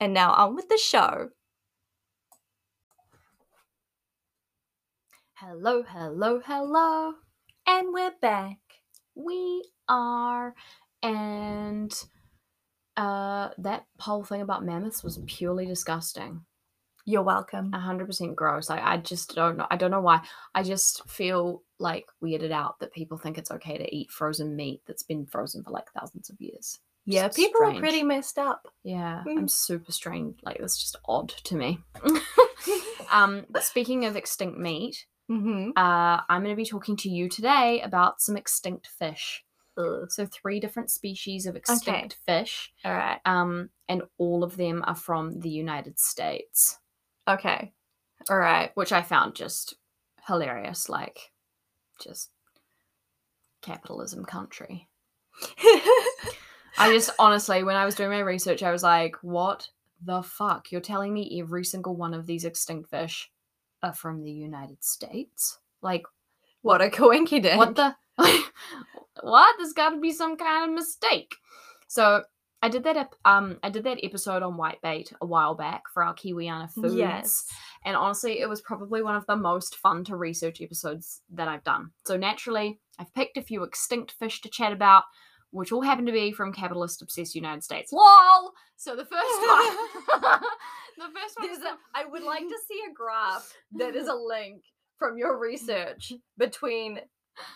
And 0.00 0.12
now 0.12 0.32
on 0.32 0.56
with 0.56 0.68
the 0.68 0.76
show. 0.76 1.28
hello, 5.34 5.84
hello, 5.86 6.40
hello. 6.44 7.12
And 7.64 7.94
we're 7.94 8.14
back. 8.20 8.58
We 9.14 9.62
are, 9.88 10.56
and 11.00 11.94
uh, 12.96 13.50
that 13.58 13.86
whole 14.00 14.24
thing 14.24 14.40
about 14.40 14.64
mammoths 14.64 15.04
was 15.04 15.20
purely 15.28 15.64
disgusting. 15.64 16.44
You're 17.08 17.22
welcome. 17.22 17.72
A 17.72 17.80
hundred 17.80 18.06
percent 18.06 18.36
gross. 18.36 18.68
Like 18.68 18.82
I 18.82 18.98
just 18.98 19.34
don't 19.34 19.56
know. 19.56 19.66
I 19.70 19.76
don't 19.76 19.90
know 19.90 20.02
why. 20.02 20.20
I 20.54 20.62
just 20.62 21.08
feel 21.08 21.62
like 21.78 22.04
weirded 22.22 22.50
out 22.50 22.80
that 22.80 22.92
people 22.92 23.16
think 23.16 23.38
it's 23.38 23.50
okay 23.50 23.78
to 23.78 23.96
eat 23.96 24.10
frozen 24.10 24.54
meat 24.54 24.82
that's 24.86 25.04
been 25.04 25.24
frozen 25.24 25.62
for 25.64 25.70
like 25.70 25.90
thousands 25.98 26.28
of 26.28 26.38
years. 26.38 26.78
Yeah, 27.06 27.28
Just 27.28 27.38
people 27.38 27.64
are 27.64 27.78
pretty 27.78 28.02
messed 28.02 28.38
up. 28.38 28.68
Yeah, 28.84 29.22
Mm. 29.26 29.38
I'm 29.38 29.48
super 29.48 29.90
strange. 29.90 30.38
Like 30.42 30.58
it's 30.60 30.78
just 30.78 30.96
odd 31.06 31.30
to 31.30 31.54
me. 31.56 31.78
um, 33.10 33.46
speaking 33.60 34.04
of 34.04 34.14
extinct 34.14 34.58
meat, 34.58 35.06
mm-hmm. 35.30 35.70
uh, 35.78 36.20
I'm 36.28 36.42
going 36.42 36.54
to 36.54 36.62
be 36.62 36.66
talking 36.66 36.96
to 36.98 37.08
you 37.08 37.30
today 37.30 37.80
about 37.80 38.20
some 38.20 38.36
extinct 38.36 38.86
fish. 38.86 39.42
So 40.08 40.26
three 40.26 40.60
different 40.60 40.90
species 40.90 41.46
of 41.46 41.56
extinct 41.56 42.16
fish, 42.26 42.72
All 42.84 42.92
right. 42.92 43.20
um, 43.24 43.70
and 43.88 44.02
all 44.18 44.42
of 44.44 44.56
them 44.56 44.84
are 44.86 44.94
from 44.96 45.38
the 45.38 45.48
United 45.48 46.00
States, 46.00 46.80
Okay. 47.28 47.72
All 48.30 48.38
right. 48.38 48.70
which 48.74 48.92
I 48.92 49.02
found 49.02 49.34
just 49.34 49.74
hilarious. 50.26 50.88
Like, 50.88 51.30
just 52.00 52.30
capitalism 53.62 54.24
country. 54.24 54.88
I 56.78 56.92
just 56.92 57.10
honestly, 57.18 57.64
when 57.64 57.76
I 57.76 57.84
was 57.84 57.94
doing 57.94 58.10
my 58.10 58.20
research, 58.20 58.62
I 58.62 58.72
was 58.72 58.82
like, 58.82 59.16
what 59.22 59.68
the 60.04 60.22
fuck? 60.22 60.70
You're 60.70 60.80
telling 60.80 61.12
me 61.12 61.40
every 61.40 61.64
single 61.64 61.96
one 61.96 62.14
of 62.14 62.26
these 62.26 62.44
extinct 62.44 62.90
fish 62.90 63.30
are 63.82 63.92
from 63.92 64.22
the 64.22 64.30
United 64.30 64.82
States? 64.82 65.58
Like, 65.82 66.04
what 66.62 66.80
a 66.80 66.88
coinkydink. 66.88 67.56
what 67.56 67.74
the? 67.74 67.94
what? 69.22 69.54
There's 69.58 69.72
got 69.72 69.90
to 69.90 70.00
be 70.00 70.12
some 70.12 70.36
kind 70.36 70.70
of 70.70 70.74
mistake. 70.74 71.34
So, 71.88 72.24
I 72.60 72.68
did 72.68 72.82
that. 72.84 72.96
ep- 72.96 73.14
Um, 73.24 73.58
I 73.62 73.70
did 73.70 73.84
that 73.84 73.98
episode 74.02 74.42
on 74.42 74.58
whitebait 74.58 75.12
a 75.20 75.26
while 75.26 75.54
back 75.54 75.84
for 75.92 76.02
our 76.02 76.14
Kiwiana 76.14 76.70
foods. 76.70 76.94
Yes. 76.94 77.44
And 77.84 77.94
honestly, 77.96 78.40
it 78.40 78.48
was 78.48 78.60
probably 78.60 79.02
one 79.02 79.14
of 79.16 79.26
the 79.26 79.36
most 79.36 79.76
fun 79.76 80.04
to 80.04 80.16
research 80.16 80.60
episodes 80.60 81.22
that 81.32 81.46
I've 81.48 81.62
done. 81.64 81.90
So 82.06 82.16
naturally, 82.16 82.80
I've 82.98 83.14
picked 83.14 83.36
a 83.36 83.42
few 83.42 83.62
extinct 83.62 84.10
fish 84.12 84.40
to 84.40 84.48
chat 84.48 84.72
about, 84.72 85.04
which 85.50 85.70
all 85.70 85.82
happen 85.82 86.04
to 86.06 86.12
be 86.12 86.32
from 86.32 86.52
capitalist 86.52 87.00
obsessed 87.00 87.34
United 87.36 87.62
States. 87.62 87.92
LOL! 87.92 88.52
So 88.76 88.96
the 88.96 89.04
first 89.04 89.12
one 89.46 89.76
the 90.98 91.08
first 91.14 91.38
one 91.38 91.46
There's 91.46 91.58
is 91.58 91.64
a, 91.64 91.76
I 91.94 92.04
would 92.06 92.22
like 92.24 92.42
to 92.48 92.58
see 92.68 92.80
a 92.90 92.92
graph 92.92 93.52
that 93.76 93.94
is 93.94 94.08
a 94.08 94.14
link 94.16 94.62
from 94.98 95.16
your 95.16 95.38
research 95.38 96.12
between 96.36 96.98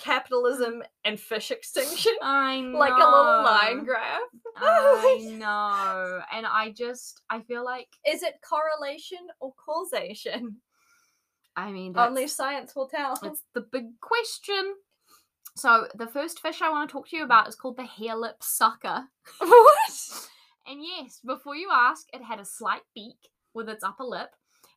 capitalism 0.00 0.82
and 1.04 1.18
fish 1.18 1.50
extinction. 1.50 2.12
I 2.22 2.60
know. 2.60 2.78
Like 2.82 2.92
a 2.92 2.96
little 2.96 3.42
line 3.44 3.84
graph. 3.84 4.20
I 4.56 5.30
know. 5.38 6.20
And 6.32 6.46
I 6.46 6.72
just 6.76 7.22
I 7.30 7.40
feel 7.42 7.64
like 7.64 7.88
Is 8.06 8.22
it 8.22 8.34
correlation 8.48 9.18
or 9.40 9.52
causation? 9.54 10.56
I 11.56 11.70
mean 11.70 11.94
Only 11.96 12.28
science 12.28 12.74
will 12.74 12.88
tell. 12.88 13.18
It's 13.22 13.42
the 13.54 13.60
big 13.60 14.00
question. 14.00 14.74
So 15.54 15.86
the 15.94 16.06
first 16.06 16.40
fish 16.40 16.62
I 16.62 16.70
want 16.70 16.88
to 16.88 16.92
talk 16.92 17.08
to 17.08 17.16
you 17.16 17.24
about 17.24 17.48
is 17.48 17.54
called 17.54 17.76
the 17.76 17.82
harelip 17.82 18.42
sucker. 18.42 19.04
what? 19.38 20.28
And 20.66 20.80
yes, 20.82 21.20
before 21.24 21.56
you 21.56 21.68
ask, 21.72 22.06
it 22.12 22.22
had 22.22 22.40
a 22.40 22.44
slight 22.44 22.82
beak 22.94 23.28
with 23.52 23.68
its 23.68 23.84
upper 23.84 24.04
lip, 24.04 24.30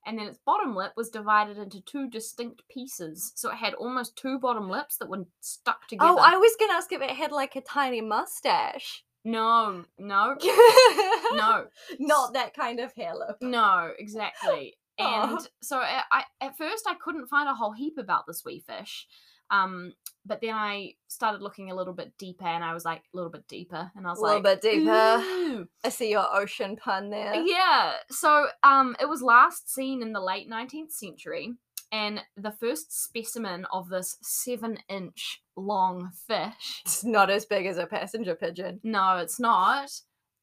and 0.06 0.18
then 0.18 0.28
its 0.28 0.40
bottom 0.46 0.76
lip 0.76 0.94
was 0.96 1.10
divided 1.10 1.58
into 1.58 1.82
two 1.82 2.10
distinct 2.10 2.68
pieces. 2.70 3.32
So 3.36 3.50
it 3.50 3.56
had 3.56 3.74
almost 3.74 4.16
two 4.16 4.40
bottom 4.40 4.70
lips 4.70 4.98
that 4.98 5.10
were 5.10 5.26
stuck 5.42 5.80
oh, 5.84 5.88
together. 5.90 6.12
Oh, 6.12 6.18
I 6.18 6.38
was 6.38 6.56
gonna 6.60 6.74
ask 6.74 6.92
if 6.92 7.02
it 7.02 7.12
had 7.12 7.32
like 7.32 7.56
a 7.56 7.62
tiny 7.62 8.02
mustache. 8.02 9.04
no, 9.24 9.84
no, 9.98 10.36
no, 11.34 11.66
Not 12.00 12.34
that 12.34 12.54
kind 12.54 12.80
of 12.80 12.94
hair 12.94 13.14
look. 13.16 13.38
no, 13.42 13.92
exactly. 13.98 14.76
Aw. 14.76 14.76
Oh. 14.98 15.36
And 15.36 15.48
so 15.62 15.80
I, 15.80 16.04
I 16.10 16.24
at 16.40 16.58
first 16.58 16.86
I 16.88 16.94
couldn't 16.94 17.28
find 17.28 17.50
a 17.50 17.54
whole 17.54 17.74
heap 17.74 17.98
about 17.98 18.26
this 18.28 18.44
wee 18.46 18.64
fish. 18.66 19.06
Um, 19.52 19.94
but 20.26 20.42
then 20.42 20.56
I 20.56 20.94
started 21.08 21.42
looking 21.42 21.70
a 21.70 21.76
little 21.76 21.94
bit 21.94 22.14
deeper, 22.18 22.46
and 22.46 22.64
I 22.64 22.74
was 22.74 22.84
like 22.84 23.04
a 23.14 23.16
little 23.16 23.30
bit 23.32 23.48
deeper, 23.48 23.92
and 23.96 24.08
I 24.08 24.10
was 24.10 24.20
like 24.20 24.30
A 24.30 24.36
little 24.38 24.42
bit 24.42 24.62
deeper. 24.62 25.24
"Ooh." 25.24 25.68
I 25.84 25.90
see 25.90 26.10
your 26.10 26.26
ocean 26.36 26.76
pun 26.78 27.10
there. 27.12 27.36
Yeah. 27.36 27.94
So 28.10 28.48
um 28.64 28.96
it 29.00 29.08
was 29.08 29.22
last 29.22 29.72
seen 29.74 30.02
in 30.02 30.14
the 30.14 30.22
late 30.22 30.50
19th 30.50 30.92
century 30.92 31.54
and 31.92 32.22
the 32.36 32.52
first 32.52 32.92
specimen 33.04 33.66
of 33.72 33.90
this 33.90 34.18
7 34.24 34.80
inch 34.90 35.44
long 35.56 36.12
fish. 36.28 36.82
It's 36.86 37.04
not 37.04 37.30
as 37.30 37.46
big 37.46 37.68
as 37.68 37.78
a 37.78 37.86
passenger 37.86 38.34
pigeon. 38.36 38.80
No, 38.84 39.18
it's 39.18 39.40
not. 39.40 39.92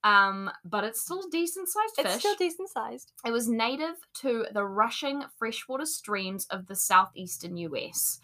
Um 0.04 0.48
but 0.64 0.84
it's 0.84 1.00
still 1.00 1.20
a 1.26 1.30
decent 1.30 1.68
sized 1.68 1.96
fish. 1.96 2.04
It's 2.06 2.18
still 2.20 2.36
decent 2.36 2.68
sized. 2.70 3.10
it 3.26 3.32
was 3.32 3.48
native 3.48 3.96
to 4.20 4.46
the 4.54 4.64
rushing 4.64 5.24
freshwater 5.38 5.86
streams 5.86 6.46
of 6.50 6.66
the 6.68 6.76
southeastern 6.76 7.56
US 7.56 8.20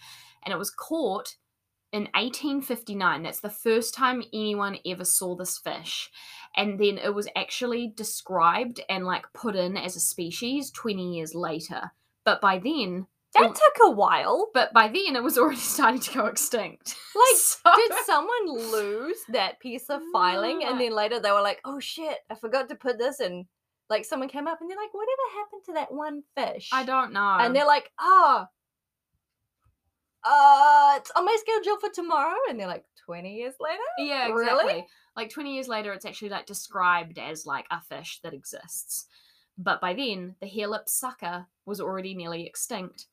and 0.49 0.55
it 0.55 0.59
was 0.59 0.71
caught 0.71 1.37
in 1.93 2.05
1859. 2.15 3.23
That's 3.23 3.41
the 3.41 3.51
first 3.51 3.93
time 3.93 4.23
anyone 4.33 4.79
ever 4.87 5.05
saw 5.05 5.37
this 5.37 5.59
fish. 5.59 6.11
And 6.57 6.79
then 6.79 6.97
it 6.97 7.15
was 7.15 7.29
actually 7.37 7.93
described 7.95 8.81
and 8.89 9.05
like 9.05 9.27
put 9.35 9.55
in 9.55 9.77
as 9.77 9.95
a 9.95 10.01
species 10.01 10.71
20 10.71 11.17
years 11.17 11.35
later. 11.35 11.93
But 12.25 12.41
by 12.41 12.59
then, 12.59 13.07
That 13.35 13.55
took 13.55 13.77
a 13.85 13.91
while. 13.91 14.49
but 14.55 14.73
by 14.73 14.89
then 14.89 15.17
it 15.17 15.23
was 15.23 15.37
already 15.37 15.57
starting 15.77 16.01
to 16.01 16.15
go 16.15 16.27
extinct. 16.27 16.95
Like, 17.15 17.37
So- 17.37 17.59
did 17.77 17.93
someone 18.07 18.47
lose 18.73 19.19
that 19.29 19.61
piece 19.61 19.91
of 19.91 20.01
filing 20.13 20.65
and 20.65 20.81
then 20.81 20.93
later 20.95 21.21
they 21.21 21.31
were 21.33 21.43
like, 21.43 21.61
oh 21.67 21.79
shit, 21.81 22.17
I 22.31 22.35
forgot 22.35 22.71
to 22.71 22.75
put 22.75 22.99
this 22.99 23.21
in? 23.21 23.47
Like, 23.91 24.05
someone 24.05 24.29
came 24.29 24.47
up 24.47 24.61
and 24.61 24.69
they're 24.69 24.77
like, 24.77 24.93
whatever 24.93 25.39
happened 25.39 25.63
to 25.67 25.73
that 25.75 25.93
one 25.93 26.23
fish? 26.37 26.69
I 26.73 26.85
don't 26.85 27.13
know. 27.13 27.37
And 27.41 27.55
they're 27.57 27.67
like, 27.67 27.91
oh, 27.99 28.45
uh, 30.25 30.95
it's 30.97 31.11
on 31.17 31.25
my 31.25 31.37
schedule 31.41 31.79
for 31.79 31.91
tomorrow. 31.91 32.37
And 32.49 32.59
they're 32.59 32.67
like, 32.67 32.85
20 33.07 33.35
years 33.35 33.55
later? 33.61 33.83
Yeah, 33.99 34.29
Really? 34.29 34.43
exactly. 34.65 34.87
Like 35.17 35.31
20 35.31 35.55
years 35.55 35.69
later, 35.69 35.93
it's 35.93 36.05
actually 36.05 36.29
like 36.29 36.47
described 36.47 37.19
as 37.19 37.47
like 37.47 37.67
a 37.71 37.81
fish 37.81 38.21
that 38.23 38.35
exists. 38.35 39.07
But 39.57 39.81
by 39.81 39.95
then, 39.95 40.37
the 40.41 40.47
harelip 40.47 40.89
sucker 40.89 41.47
was 41.67 41.81
already 41.81 42.15
nearly 42.15 42.47
extinct, 42.47 43.07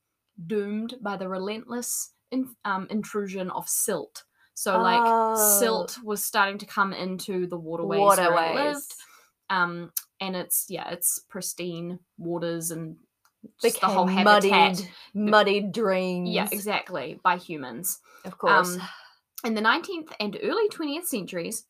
doomed 0.46 0.94
by 1.00 1.16
the 1.16 1.28
relentless 1.28 2.12
in, 2.30 2.54
um, 2.64 2.86
intrusion 2.90 3.50
of 3.50 3.68
silt. 3.68 4.24
So, 4.54 4.78
like, 4.80 5.02
Oh. 5.04 5.58
silt 5.58 5.98
was 6.02 6.24
starting 6.24 6.58
to 6.58 6.66
come 6.66 6.92
into 6.92 7.46
the 7.46 7.58
waterways, 7.58 7.98
where 8.18 8.50
it 8.52 8.54
lived. 8.54 8.94
Um, 9.50 9.92
and 10.20 10.34
it's, 10.36 10.66
yeah, 10.68 10.88
it's 10.90 11.18
pristine 11.28 11.98
waters 12.18 12.70
and 12.70 12.96
just 13.60 13.80
the 13.80 13.86
whole 13.86 14.06
habitat. 14.06 14.50
muddied, 14.50 14.88
muddied 15.14 15.72
drains. 15.72 16.30
Yeah, 16.30 16.48
exactly, 16.50 17.20
by 17.22 17.36
humans. 17.36 18.00
Of 18.24 18.38
course. 18.38 18.76
Um, 18.76 18.82
in 19.44 19.54
the 19.54 19.60
19th 19.60 20.12
and 20.18 20.38
early 20.42 20.68
20th 20.68 21.04
centuries, 21.04 21.64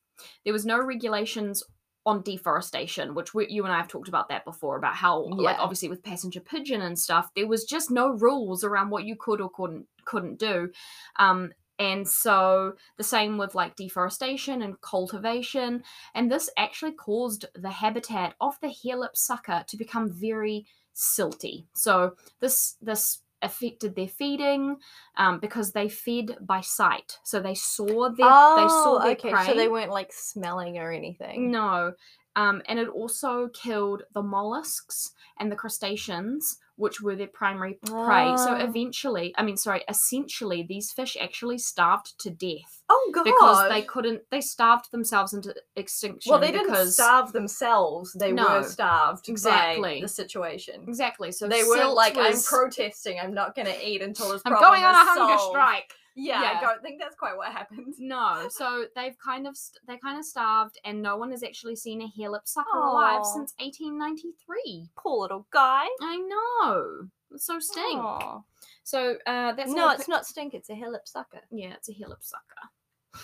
there 0.45 0.53
was 0.53 0.65
no 0.65 0.81
regulations 0.81 1.63
on 2.07 2.23
deforestation, 2.23 3.15
which 3.15 3.35
we, 3.35 3.49
you 3.51 3.65
and 3.65 3.73
I 3.73 3.79
have 3.79 3.89
talked 3.89 4.09
about 4.09 4.29
that 4.29 4.45
before, 4.45 4.77
about 4.77 4.95
how, 4.95 5.25
like, 5.25 5.59
obviously 5.59 5.89
with 5.89 6.05
passenger 6.05 6.41
pigeon 6.41 6.81
and 6.81 6.97
stuff, 6.97 7.31
there 7.35 7.49
was 7.49 7.65
just 7.65 7.91
no 7.91 8.11
rules 8.11 8.63
around 8.63 8.91
what 8.91 9.05
you 9.05 9.17
could 9.17 9.41
or 9.41 9.51
couldn't 9.51 9.87
couldn't 10.05 10.39
do. 10.39 10.71
Um, 11.19 11.51
and 11.81 12.09
so 12.09 12.75
the 12.97 13.05
same 13.05 13.37
with 13.37 13.55
like 13.55 13.77
deforestation 13.77 14.63
and 14.63 14.81
cultivation, 14.81 15.83
and 16.15 16.31
this 16.31 16.49
actually 16.57 16.93
caused 16.93 17.45
the 17.55 17.71
habitat 17.71 18.35
of 18.41 18.59
the 18.61 18.69
harelip 18.69 19.17
sucker 19.17 19.65
to 19.67 19.77
become 19.77 20.11
very 20.11 20.65
silty. 20.97 21.67
So 21.75 22.17
this 22.41 22.77
this 22.81 23.21
affected 23.43 23.95
their 23.95 24.09
feeding 24.09 24.77
um, 25.19 25.39
because 25.39 25.71
they 25.73 25.89
fed 25.89 26.37
by 26.41 26.61
sight. 26.63 27.19
So 27.23 27.39
they 27.39 27.55
saw 27.55 28.09
their 28.09 28.15
they 28.17 28.69
saw 28.69 28.97
Oh, 28.97 29.01
their 29.03 29.13
okay. 29.13 29.31
prey. 29.31 29.47
So 29.47 29.55
they 29.55 29.69
weren't 29.69 29.91
like 29.93 30.13
smelling 30.13 30.79
or 30.79 30.91
anything. 30.91 31.51
No. 31.51 31.93
Um, 32.35 32.63
and 32.67 32.79
it 32.79 32.89
also 32.89 33.49
killed 33.49 34.03
the 34.13 34.23
mollusks 34.23 35.13
and 35.39 35.51
the 35.51 35.57
crustaceans, 35.57 36.59
which 36.77 37.01
were 37.01 37.17
their 37.17 37.27
primary 37.27 37.75
prey. 37.75 38.35
So 38.37 38.51
Ah. 38.53 38.59
eventually, 38.63 39.35
I 39.37 39.43
mean, 39.43 39.57
sorry, 39.57 39.83
essentially, 39.89 40.63
these 40.63 40.93
fish 40.93 41.17
actually 41.21 41.59
starved 41.59 42.19
to 42.21 42.31
death 42.31 42.83
Oh 42.89 43.11
god. 43.15 43.25
because 43.25 43.69
they 43.71 43.83
couldn't. 43.83 44.23
They 44.31 44.41
starved 44.41 44.93
themselves 44.93 45.33
into 45.33 45.55
extinction. 45.75 46.31
well, 46.31 46.39
they 46.41 46.53
didn't 46.53 46.69
because, 46.71 46.95
starve 46.95 47.33
themselves. 47.33 48.13
They 48.13 48.33
No, 48.33 48.47
were 48.61 48.63
starved 48.63 49.29
exactly. 49.29 49.97
by 49.97 50.01
the 50.03 50.09
situation. 50.09 50.85
Exactly. 50.87 51.33
So 51.33 51.49
they 51.49 51.65
weren't 51.65 51.95
like, 51.95 52.15
was, 52.17 52.47
I'm 52.47 52.59
protesting. 52.59 53.19
I'm 53.21 53.35
not 53.35 53.55
going 53.55 53.67
to 53.67 53.89
eat 53.89 54.03
until 54.03 54.31
this 54.33 54.43
I'm 54.45 54.53
problem 54.53 54.71
going 54.73 54.85
on 54.85 54.95
a 54.95 54.99
hunger 54.99 55.39
solved." 55.39 55.51
strike. 55.53 55.93
Yeah, 56.17 56.41
Yeah. 56.43 56.59
I 56.59 56.61
don't 56.63 56.83
think 56.83 56.99
that's 57.01 57.15
quite 57.15 57.37
what 57.37 57.53
happened. 57.53 57.95
No, 57.99 58.49
so 58.49 58.87
they've 58.97 59.17
kind 59.19 59.47
of 59.47 59.57
st- 59.57 59.87
they 59.87 59.99
kind 59.99 60.19
of 60.19 60.25
starved, 60.25 60.79
and 60.85 61.03
no 61.03 61.17
one 61.17 61.31
has 61.31 61.43
actually 61.43 61.77
seen 61.77 62.01
a 62.03 62.09
harelip 62.19 62.47
sucker 62.47 62.79
alive 62.79 63.25
since 63.25 63.53
1893. 63.59 64.89
Poor 64.97 65.21
little 65.23 65.47
guy. 65.53 65.85
I 66.01 66.17
know. 66.17 67.09
It's 67.33 67.45
so 67.47 67.59
stink. 67.59 68.01
Aw. 68.01 68.41
So 68.85 69.17
uh, 69.27 69.53
that's 69.53 69.71
no, 69.73 69.91
it's 69.91 70.09
not 70.09 70.25
stink. 70.27 70.55
It's 70.55 70.71
a 70.71 70.75
harelip 70.75 71.07
sucker. 71.07 71.41
yeah, 71.51 71.73
it's 71.75 71.89
a 71.89 71.93
harelip 71.93 72.23
sucker. 72.23 73.23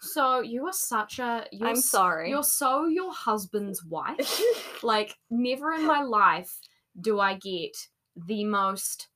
So 0.00 0.40
you 0.40 0.66
are 0.66 0.72
such 0.72 1.18
a. 1.18 1.46
You're 1.50 1.68
I'm 1.68 1.76
s- 1.76 1.86
sorry. 1.88 2.28
You're 2.30 2.42
so 2.44 2.86
your 2.86 3.12
husband's 3.12 3.82
wife. 3.84 4.40
like 4.82 5.14
never 5.30 5.72
in 5.72 5.86
my 5.86 6.02
life 6.02 6.58
do 7.00 7.20
I 7.20 7.34
get 7.34 7.74
the 8.16 8.44
most 8.44 9.08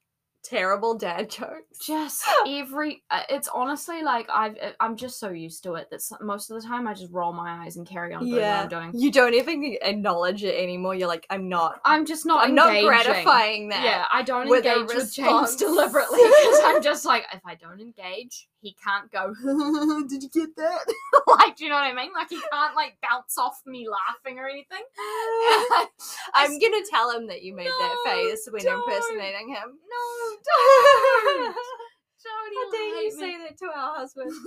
Terrible 0.49 0.97
dad 0.97 1.29
jokes. 1.29 1.79
just 1.87 2.25
every 2.49 3.03
uh, 3.11 3.21
it's 3.29 3.49
honestly 3.55 4.03
like 4.03 4.27
i've 4.33 4.57
uh, 4.63 4.71
i'm 4.81 4.97
just 4.97 5.21
so 5.21 5.29
used 5.29 5.63
to 5.65 5.75
it 5.75 5.89
that 5.91 6.01
most 6.23 6.51
of 6.51 6.61
the 6.61 6.67
time 6.67 6.89
i 6.89 6.95
just 6.95 7.13
roll 7.13 7.35
my 7.35 7.63
eyes 7.65 7.77
and 7.77 7.87
carry 7.87 8.15
on 8.15 8.21
doing 8.23 8.33
what 8.33 8.41
Yeah. 8.41 8.63
i'm 8.63 8.69
doing 8.69 8.93
You 8.95 9.13
don't 9.13 9.35
even 9.35 9.77
acknowledge 9.83 10.43
it 10.45 10.55
anymore. 10.55 10.95
You're 10.95 11.07
like, 11.09 11.27
I'm 11.29 11.49
not. 11.51 11.81
i'm 11.85 12.07
just 12.07 12.25
not 12.25 12.45
I'm 12.49 12.55
not 12.55 12.83
gratifying 12.83 13.69
that. 13.69 13.85
yeah 13.85 14.07
i 14.13 14.23
don't 14.23 14.49
engage 14.49 14.87
with 14.89 15.13
james 15.13 15.29
response. 15.29 15.57
deliberately 15.57 16.19
because 16.23 16.61
i'm 16.65 16.83
just 16.83 17.05
like 17.05 17.25
if 17.35 17.41
i 17.45 17.55
don't 17.55 17.81
engage 17.81 18.49
he 18.61 18.77
can't 18.83 19.11
go 19.13 19.35
did 20.09 20.23
you 20.23 20.29
get 20.31 20.55
that 20.57 20.85
like 21.27 21.57
do 21.57 21.65
you 21.65 21.71
know 21.71 21.77
what 21.77 21.85
i 21.85 21.95
mean 21.95 22.13
like 22.15 22.29
he 22.29 22.41
can't 22.53 22.75
like 22.75 22.97
bounce 23.03 23.39
off 23.39 23.61
me 23.67 23.87
laughing 23.89 24.39
or 24.39 24.49
anything 24.49 24.79
I'm 26.35 26.59
gonna 26.59 26.85
tell 26.91 27.11
him 27.11 27.27
that 27.29 27.43
you 27.43 27.55
made 27.55 27.67
that 27.67 27.97
face 28.05 28.49
when 28.51 28.63
don't. 28.63 28.83
impersonating 28.83 29.49
him. 29.49 29.79
no 29.89 30.37
don't 30.45 31.57
Jody, 32.23 32.71
dare 32.73 33.03
you 33.03 33.11
say 33.11 33.39
that 33.39 33.59
to 33.59 33.67
our 33.67 33.97
husband? 33.99 34.33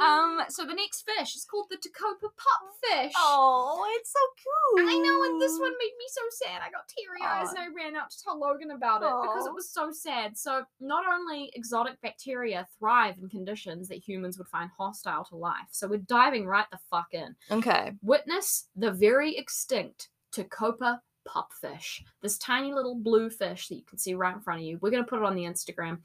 Um, 0.00 0.42
so 0.48 0.64
the 0.64 0.74
next 0.74 1.02
fish 1.02 1.34
is 1.34 1.44
called 1.44 1.66
the 1.70 1.76
Tecopa 1.76 2.28
pupfish. 2.28 3.12
Oh, 3.16 3.84
it's 3.96 4.12
so 4.12 4.18
cute. 4.36 4.88
I 4.88 4.96
know, 4.96 5.24
and 5.24 5.40
this 5.42 5.58
one 5.58 5.72
made 5.72 5.92
me 5.98 6.04
so 6.08 6.22
sad. 6.30 6.62
I 6.64 6.70
got 6.70 6.88
teary 6.88 7.20
eyes 7.26 7.50
and 7.50 7.58
I 7.58 7.66
ran 7.76 7.96
out 7.96 8.10
to 8.10 8.22
tell 8.22 8.38
Logan 8.38 8.70
about 8.70 9.02
it 9.02 9.10
because 9.22 9.46
it 9.46 9.52
was 9.52 9.70
so 9.70 9.90
sad. 9.90 10.38
So, 10.38 10.62
not 10.80 11.04
only 11.12 11.50
exotic 11.54 12.00
bacteria 12.00 12.68
thrive 12.78 13.16
in 13.20 13.28
conditions 13.28 13.88
that 13.88 13.96
humans 13.96 14.38
would 14.38 14.46
find 14.46 14.70
hostile 14.78 15.24
to 15.30 15.36
life, 15.36 15.66
so 15.72 15.88
we're 15.88 15.98
diving 15.98 16.46
right 16.46 16.66
the 16.70 16.78
fuck 16.90 17.08
in. 17.12 17.34
Okay. 17.50 17.92
Witness 18.00 18.68
the 18.76 18.92
very 18.92 19.36
extinct 19.36 20.10
Tecopa 20.32 21.00
pupfish, 21.28 22.02
this 22.22 22.38
tiny 22.38 22.72
little 22.72 22.94
blue 22.94 23.28
fish 23.30 23.68
that 23.68 23.74
you 23.76 23.82
can 23.82 23.98
see 23.98 24.14
right 24.14 24.34
in 24.34 24.40
front 24.40 24.60
of 24.60 24.66
you. 24.66 24.78
We're 24.80 24.90
going 24.90 25.04
to 25.04 25.08
put 25.08 25.18
it 25.20 25.24
on 25.24 25.34
the 25.34 25.44
Instagram. 25.44 25.98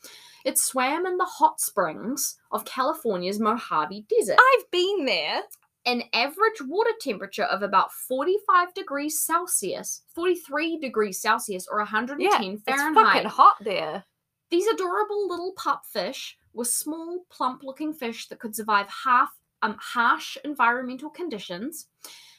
It 0.46 0.58
swam 0.60 1.06
in 1.06 1.18
the 1.18 1.26
hot 1.26 1.62
springs 1.62 2.38
of 2.52 2.66
California's 2.66 3.40
Mojave 3.40 4.06
Desert 4.10 4.38
I've 4.40 4.70
been 4.72 5.06
there. 5.06 5.42
an 5.86 6.04
average 6.14 6.62
water 6.62 6.92
temperature 7.02 7.44
of 7.46 7.62
about 7.62 7.92
45 7.92 8.74
degrees 8.74 9.20
Celsius, 9.20 10.02
43 10.16 10.80
degrees 10.80 11.20
Celsius, 11.22 11.68
or 11.70 11.78
110 11.80 12.20
Yeah, 12.44 12.52
It's 12.54 12.64
Fahrenheit. 12.64 13.06
fucking 13.14 13.30
hot 13.30 13.56
there. 13.62 14.04
These 14.50 14.68
adorable 14.68 15.28
little 15.28 15.54
pupfish 15.56 16.34
were 16.54 16.66
small, 16.66 17.26
plump-looking 17.30 17.94
fish 17.94 18.28
that 18.28 18.40
could 18.40 18.56
survive 18.56 18.88
half 18.88 19.30
um, 19.64 19.76
harsh 19.80 20.38
environmental 20.46 21.10
conditions. 21.10 21.88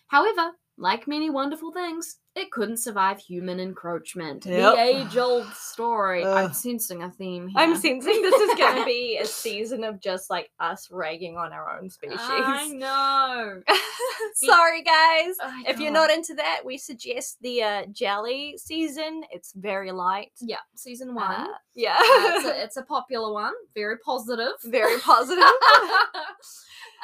However, 0.06 0.52
like 0.76 1.08
many 1.08 1.30
wonderful 1.30 1.72
things, 1.72 2.18
it 2.36 2.50
couldn't 2.50 2.78
survive 2.78 3.18
human 3.18 3.60
encroachment. 3.60 4.44
Yep. 4.44 4.74
The 4.74 4.80
age-old 4.80 5.46
story. 5.54 6.24
I'm 6.26 6.52
sensing 6.52 7.02
a 7.02 7.10
theme 7.10 7.46
here. 7.48 7.56
I'm 7.56 7.76
sensing 7.76 8.22
this 8.22 8.34
is 8.34 8.58
going 8.58 8.76
to 8.78 8.84
be 8.84 9.18
a 9.22 9.26
season 9.26 9.84
of 9.84 10.00
just 10.00 10.30
like 10.30 10.50
us 10.58 10.88
ragging 10.90 11.36
on 11.36 11.52
our 11.52 11.78
own 11.78 11.88
species. 11.88 12.18
I 12.20 12.68
know. 12.68 13.62
Sorry, 14.34 14.82
guys. 14.82 15.36
I 15.42 15.64
If 15.68 15.78
you're 15.78 15.92
not 15.92 16.10
into 16.10 16.34
that, 16.34 16.62
we 16.64 16.76
suggest 16.76 17.38
the 17.40 17.62
uh, 17.62 17.86
jelly 17.92 18.58
season. 18.58 19.22
It's 19.30 19.52
very 19.52 19.92
light. 19.92 20.32
yeah, 20.40 20.56
season 20.74 21.14
one. 21.14 21.30
Uh, 21.30 21.46
yeah. 21.74 21.96
Uh, 21.98 22.02
it's, 22.02 22.46
a, 22.46 22.62
it's 22.64 22.76
a 22.76 22.82
popular 22.82 23.32
one, 23.32 23.54
very 23.74 23.98
positive. 23.98 24.54
very 24.64 24.98
positive. 24.98 25.44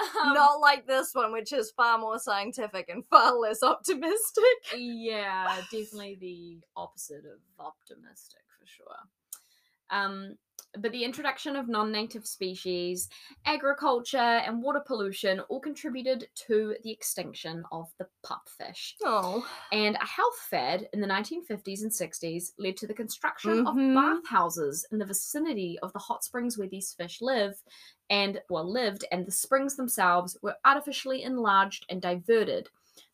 Um, 0.01 0.33
not 0.33 0.61
like 0.61 0.87
this 0.87 1.11
one, 1.13 1.33
which 1.33 1.53
is 1.53 1.73
far 1.77 1.99
more 1.99 2.19
scientific 2.19 2.89
and 2.89 3.05
far 3.11 3.37
less 3.37 3.63
optimistic. 3.63 4.45
yeah, 4.77 5.20
definitely 5.73 6.17
the 6.21 6.61
opposite 6.77 7.25
of 7.25 7.41
optimistic 7.59 8.43
for 8.59 8.67
sure. 8.67 8.97
Um, 9.91 10.37
but 10.79 10.93
the 10.93 11.03
introduction 11.03 11.57
of 11.57 11.69
non-native 11.69 12.25
species, 12.27 13.09
agriculture, 13.45 14.19
and 14.19 14.63
water 14.63 14.81
pollution 14.87 15.41
all 15.49 15.59
contributed 15.59 16.29
to 16.47 16.77
the 16.85 16.93
extinction 16.93 17.65
of 17.73 17.89
the 17.99 18.07
pupfish. 18.25 18.95
Oh. 19.03 19.45
And 19.73 19.97
a 19.97 20.07
health 20.07 20.37
fad 20.49 20.89
in 20.93 21.01
the 21.01 21.09
1950s 21.09 21.83
and 21.83 21.91
60s 21.93 22.53
led 22.57 22.77
to 22.77 22.87
the 22.87 22.95
construction 22.95 23.65
Mhm. 23.65 23.69
of 23.69 24.23
bathhouses 24.23 24.87
in 24.93 24.99
the 24.99 25.07
vicinity 25.07 25.77
of 25.81 25.93
the 25.93 25.99
hot 25.99 26.23
springs 26.23 26.57
where 26.57 26.69
these 26.69 26.93
fish 26.95 27.21
live 27.21 27.61
and 28.09 28.41
well 28.49 28.71
lived 28.71 29.05
and 29.11 29.27
the 29.27 29.33
springs 29.33 29.75
themselves 29.75 30.37
were 30.41 30.57
artificially 30.65 31.23
enlarged 31.25 31.85
and 31.89 32.01
diverted. 32.01 32.69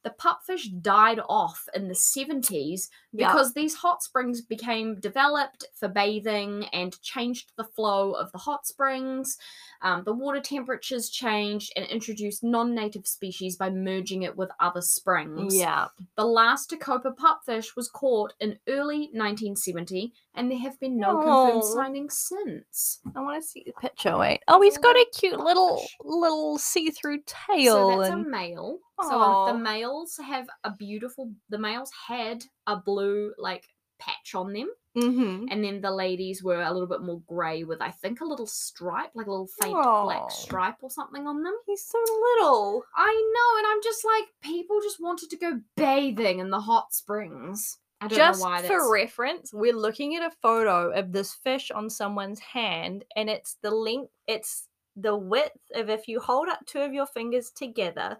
The 0.06 0.12
pupfish 0.12 0.68
died 0.82 1.18
off 1.28 1.68
in 1.74 1.88
the 1.88 1.94
70s 1.94 2.88
Yep. 3.12 3.28
because 3.28 3.54
these 3.54 3.74
hot 3.74 4.04
springs 4.04 4.40
became 4.40 5.00
developed 5.00 5.64
for 5.74 5.88
bathing 5.88 6.66
and 6.66 7.00
changed 7.02 7.50
the 7.56 7.64
flow 7.64 8.12
of 8.12 8.30
the 8.30 8.38
hot 8.38 8.68
springs. 8.68 9.36
Um, 9.82 10.04
the 10.04 10.12
water 10.12 10.40
temperatures 10.40 11.10
changed 11.10 11.72
and 11.74 11.84
introduced 11.86 12.44
non 12.44 12.72
native 12.72 13.04
species 13.08 13.56
by 13.56 13.68
merging 13.68 14.22
it 14.22 14.36
with 14.36 14.50
other 14.60 14.80
springs. 14.80 15.56
Yeah. 15.56 15.88
The 16.16 16.24
last 16.24 16.70
Tecopa 16.70 17.12
pupfish 17.16 17.74
was 17.74 17.88
caught 17.88 18.34
in 18.38 18.60
early 18.68 19.10
1970, 19.12 20.12
and 20.36 20.50
there 20.50 20.58
have 20.58 20.78
been 20.78 20.98
no 20.98 21.14
confirmed 21.16 21.62
Oh. 21.64 21.74
sightings 21.74 22.18
since. 22.18 23.00
I 23.14 23.20
want 23.20 23.42
to 23.42 23.46
see 23.48 23.64
the 23.66 23.72
picture. 23.80 24.16
Wait. 24.16 24.40
Oh, 24.48 24.60
he's 24.60 24.78
got 24.78 24.96
a 24.96 25.06
cute 25.18 25.40
little 25.40 25.82
little 26.02 26.58
see-through 26.58 27.20
tail. 27.26 27.90
So 27.92 27.98
that's 27.98 28.10
a 28.10 28.12
and... 28.14 28.30
male. 28.30 28.78
So 29.02 29.20
um, 29.20 29.56
the 29.56 29.62
males 29.62 30.18
have 30.24 30.46
a 30.64 30.70
beautiful. 30.70 31.32
The 31.48 31.58
males 31.58 31.90
had 32.08 32.44
a 32.66 32.76
blue 32.76 33.32
like 33.38 33.64
patch 33.98 34.34
on 34.34 34.52
them, 34.52 34.68
Mhm. 34.94 35.46
and 35.50 35.64
then 35.64 35.80
the 35.80 35.90
ladies 35.90 36.42
were 36.44 36.60
a 36.60 36.70
little 36.70 36.86
bit 36.86 37.00
more 37.00 37.22
grey 37.26 37.64
with 37.64 37.80
I 37.80 37.90
think 37.90 38.20
a 38.20 38.26
little 38.26 38.46
stripe, 38.46 39.10
like 39.14 39.26
a 39.26 39.30
little 39.30 39.48
faint 39.62 39.74
Aw. 39.74 40.04
black 40.04 40.30
stripe 40.30 40.76
or 40.82 40.90
something 40.90 41.26
on 41.26 41.42
them. 41.42 41.54
He's 41.66 41.84
so 41.86 41.98
little. 41.98 42.84
I 42.94 43.32
know, 43.34 43.58
and 43.58 43.66
I'm 43.68 43.82
just 43.82 44.04
like 44.04 44.24
people 44.42 44.80
just 44.82 45.00
wanted 45.00 45.30
to 45.30 45.36
go 45.38 45.60
bathing 45.76 46.40
in 46.40 46.50
the 46.50 46.60
hot 46.60 46.92
springs. 46.92 47.78
I 48.00 48.08
don't 48.08 48.18
Just 48.18 48.40
know 48.40 48.46
why. 48.46 48.62
for 48.62 48.92
reference, 48.92 49.52
we're 49.54 49.72
looking 49.76 50.16
at 50.16 50.22
a 50.22 50.34
photo 50.42 50.90
of 50.90 51.12
this 51.12 51.32
fish 51.32 51.70
on 51.70 51.88
someone's 51.88 52.40
hand, 52.40 53.04
and 53.16 53.30
it's 53.30 53.56
the 53.62 53.70
length. 53.70 54.12
It's 54.26 54.68
the 54.96 55.16
width 55.16 55.58
of 55.74 55.88
if 55.88 56.06
you 56.08 56.20
hold 56.20 56.48
up 56.48 56.60
two 56.66 56.80
of 56.80 56.92
your 56.92 57.06
fingers 57.06 57.50
together. 57.50 58.18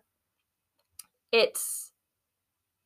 It's 1.33 1.93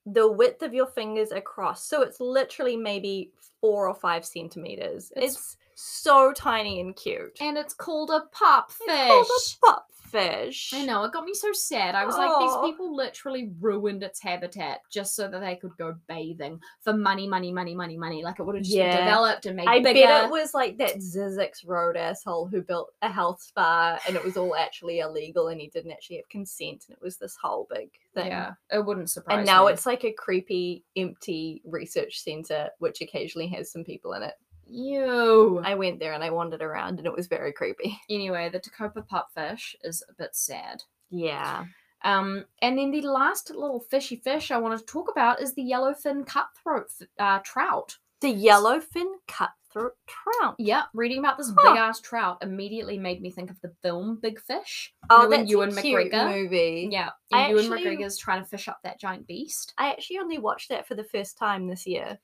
the 0.07 0.31
width 0.31 0.63
of 0.63 0.75
your 0.75 0.87
fingers 0.87 1.31
across, 1.31 1.85
so 1.85 2.03
it's 2.03 2.19
literally 2.21 2.77
maybe 2.77 3.33
four 3.61 3.87
or 3.89 3.95
five 3.95 4.25
centimeters. 4.25 5.13
It's- 5.17 5.35
It's, 5.35 5.57
so 5.83 6.31
tiny 6.35 6.79
and 6.81 6.95
cute. 6.95 7.39
and 7.41 7.57
it's 7.57 7.73
called 7.73 8.11
a 8.11 8.29
pupfish. 8.35 8.71
It's 8.87 9.57
called 9.63 9.79
a 9.79 10.00
pupfish. 10.13 10.75
I 10.75 10.85
know, 10.85 11.05
it 11.05 11.13
got 11.13 11.25
me 11.25 11.35
so 11.35 11.53
sad. 11.53 11.95
I 11.95 12.05
was 12.05 12.17
like, 12.17 12.31
these 12.41 12.71
people 12.71 12.95
literally 12.95 13.53
ruined 13.61 14.03
its 14.03 14.21
habitat 14.21 14.81
just 14.91 15.15
so 15.15 15.29
that 15.29 15.41
they 15.41 15.57
could 15.57 15.77
go 15.77 15.95
bathing 16.09 16.61
for 16.81 16.93
money, 16.93 17.27
money, 17.27 17.53
money, 17.53 17.75
money, 17.75 17.97
money. 17.97 18.23
Like 18.23 18.41
it 18.41 18.45
would 18.45 18.55
have 18.57 18.65
just 18.65 18.77
Yeah. 18.77 19.05
developed 19.05 19.47
and 19.47 19.57
made 19.57 19.69
I 19.69 19.81
bigger. 19.81 20.07
bet 20.07 20.25
it 20.25 20.31
was 20.31 20.55
like 20.55 20.79
that 20.79 20.97
Zzyzx 20.97 21.67
Road 21.67 21.97
asshole 21.97 22.47
who 22.47 22.63
built 22.63 22.93
a 23.03 23.11
health 23.11 23.43
spa 23.43 23.99
and 24.07 24.17
it 24.17 24.25
was 24.25 24.37
all 24.37 24.55
actually 24.55 25.01
illegal 25.01 25.49
and 25.49 25.61
he 25.61 25.69
didn't 25.69 25.93
actually 25.93 26.17
have 26.17 26.29
consent 26.29 26.85
and 26.89 26.97
it 26.97 27.03
was 27.03 27.17
this 27.17 27.37
whole 27.41 27.67
big 27.71 27.91
thing. 28.15 28.27
Yeah, 28.27 28.53
it 28.73 28.85
wouldn't 28.85 29.11
surprise 29.11 29.37
me. 29.37 29.41
And 29.41 29.47
now 29.47 29.67
me. 29.67 29.73
it's 29.73 29.87
like 29.87 30.05
a 30.05 30.13
creepy, 30.13 30.85
empty 30.97 31.63
research 31.65 32.21
center 32.21 32.69
which 32.79 33.01
occasionally 33.01 33.49
has 33.49 33.71
some 33.71 33.85
people 33.85 34.13
in 34.15 34.23
it. 34.23 34.35
You. 34.71 35.61
I 35.65 35.75
went 35.75 35.99
there 36.01 36.13
and 36.13 36.23
I 36.25 36.31
wandered 36.31 36.63
around 36.63 36.99
and 36.99 37.07
it 37.07 37.15
was 37.17 37.27
very 37.27 37.53
creepy. 37.53 37.99
Anyway, 38.11 38.49
the 38.51 38.61
Tecopa 38.61 39.05
pupfish 39.09 39.75
is 39.85 40.03
a 40.09 40.15
bit 40.15 40.35
sad. 40.35 40.83
Yeah. 41.11 41.65
Um, 42.03 42.45
and 42.63 42.79
then 42.79 42.91
the 42.91 43.03
last 43.03 43.51
little 43.51 43.81
fishy 43.81 44.17
fish 44.17 44.51
I 44.51 44.59
wanted 44.59 44.79
to 44.81 44.85
talk 44.87 45.11
about 45.11 45.41
is 45.41 45.55
the 45.55 45.63
yellowfin 45.71 46.27
cutthroat 46.27 46.87
f- 47.01 47.09
uh, 47.19 47.39
trout. 47.45 47.99
The 48.21 48.33
yellowfin 48.35 49.07
cutthroat 49.29 49.93
trout. 50.07 50.55
Yeah, 50.59 50.85
reading 50.95 51.19
about 51.19 51.37
this 51.39 51.53
Huh. 51.57 51.71
big 51.73 51.79
ass 51.79 52.01
trout 52.01 52.39
immediately 52.43 52.99
made 52.99 53.21
me 53.21 53.31
think 53.31 53.51
of 53.51 53.61
the 53.61 53.73
film 53.83 54.19
Big 54.21 54.41
Fish. 54.41 54.93
Oh, 55.11 55.29
when 55.29 55.41
that's 55.41 55.51
Ewan 55.51 55.77
a 55.77 55.81
cute 55.83 56.11
McGregor. 56.13 56.29
movie. 56.43 56.89
Yeah, 56.91 57.11
I 57.33 57.43
and 57.43 57.51
Ewan 57.51 57.73
actually- 57.73 57.97
McGregor's 57.97 58.19
trying 58.19 58.43
to 58.43 58.49
fish 58.49 58.67
up 58.69 58.81
that 58.83 58.99
giant 59.01 59.27
beast. 59.27 59.75
I 59.79 59.91
actually 59.91 60.19
only 60.19 60.39
watched 60.39 60.71
that 60.71 60.87
for 60.89 60.95
the 60.95 61.05
first 61.05 61.37
time 61.39 61.67
this 61.69 61.87
year. 61.87 62.19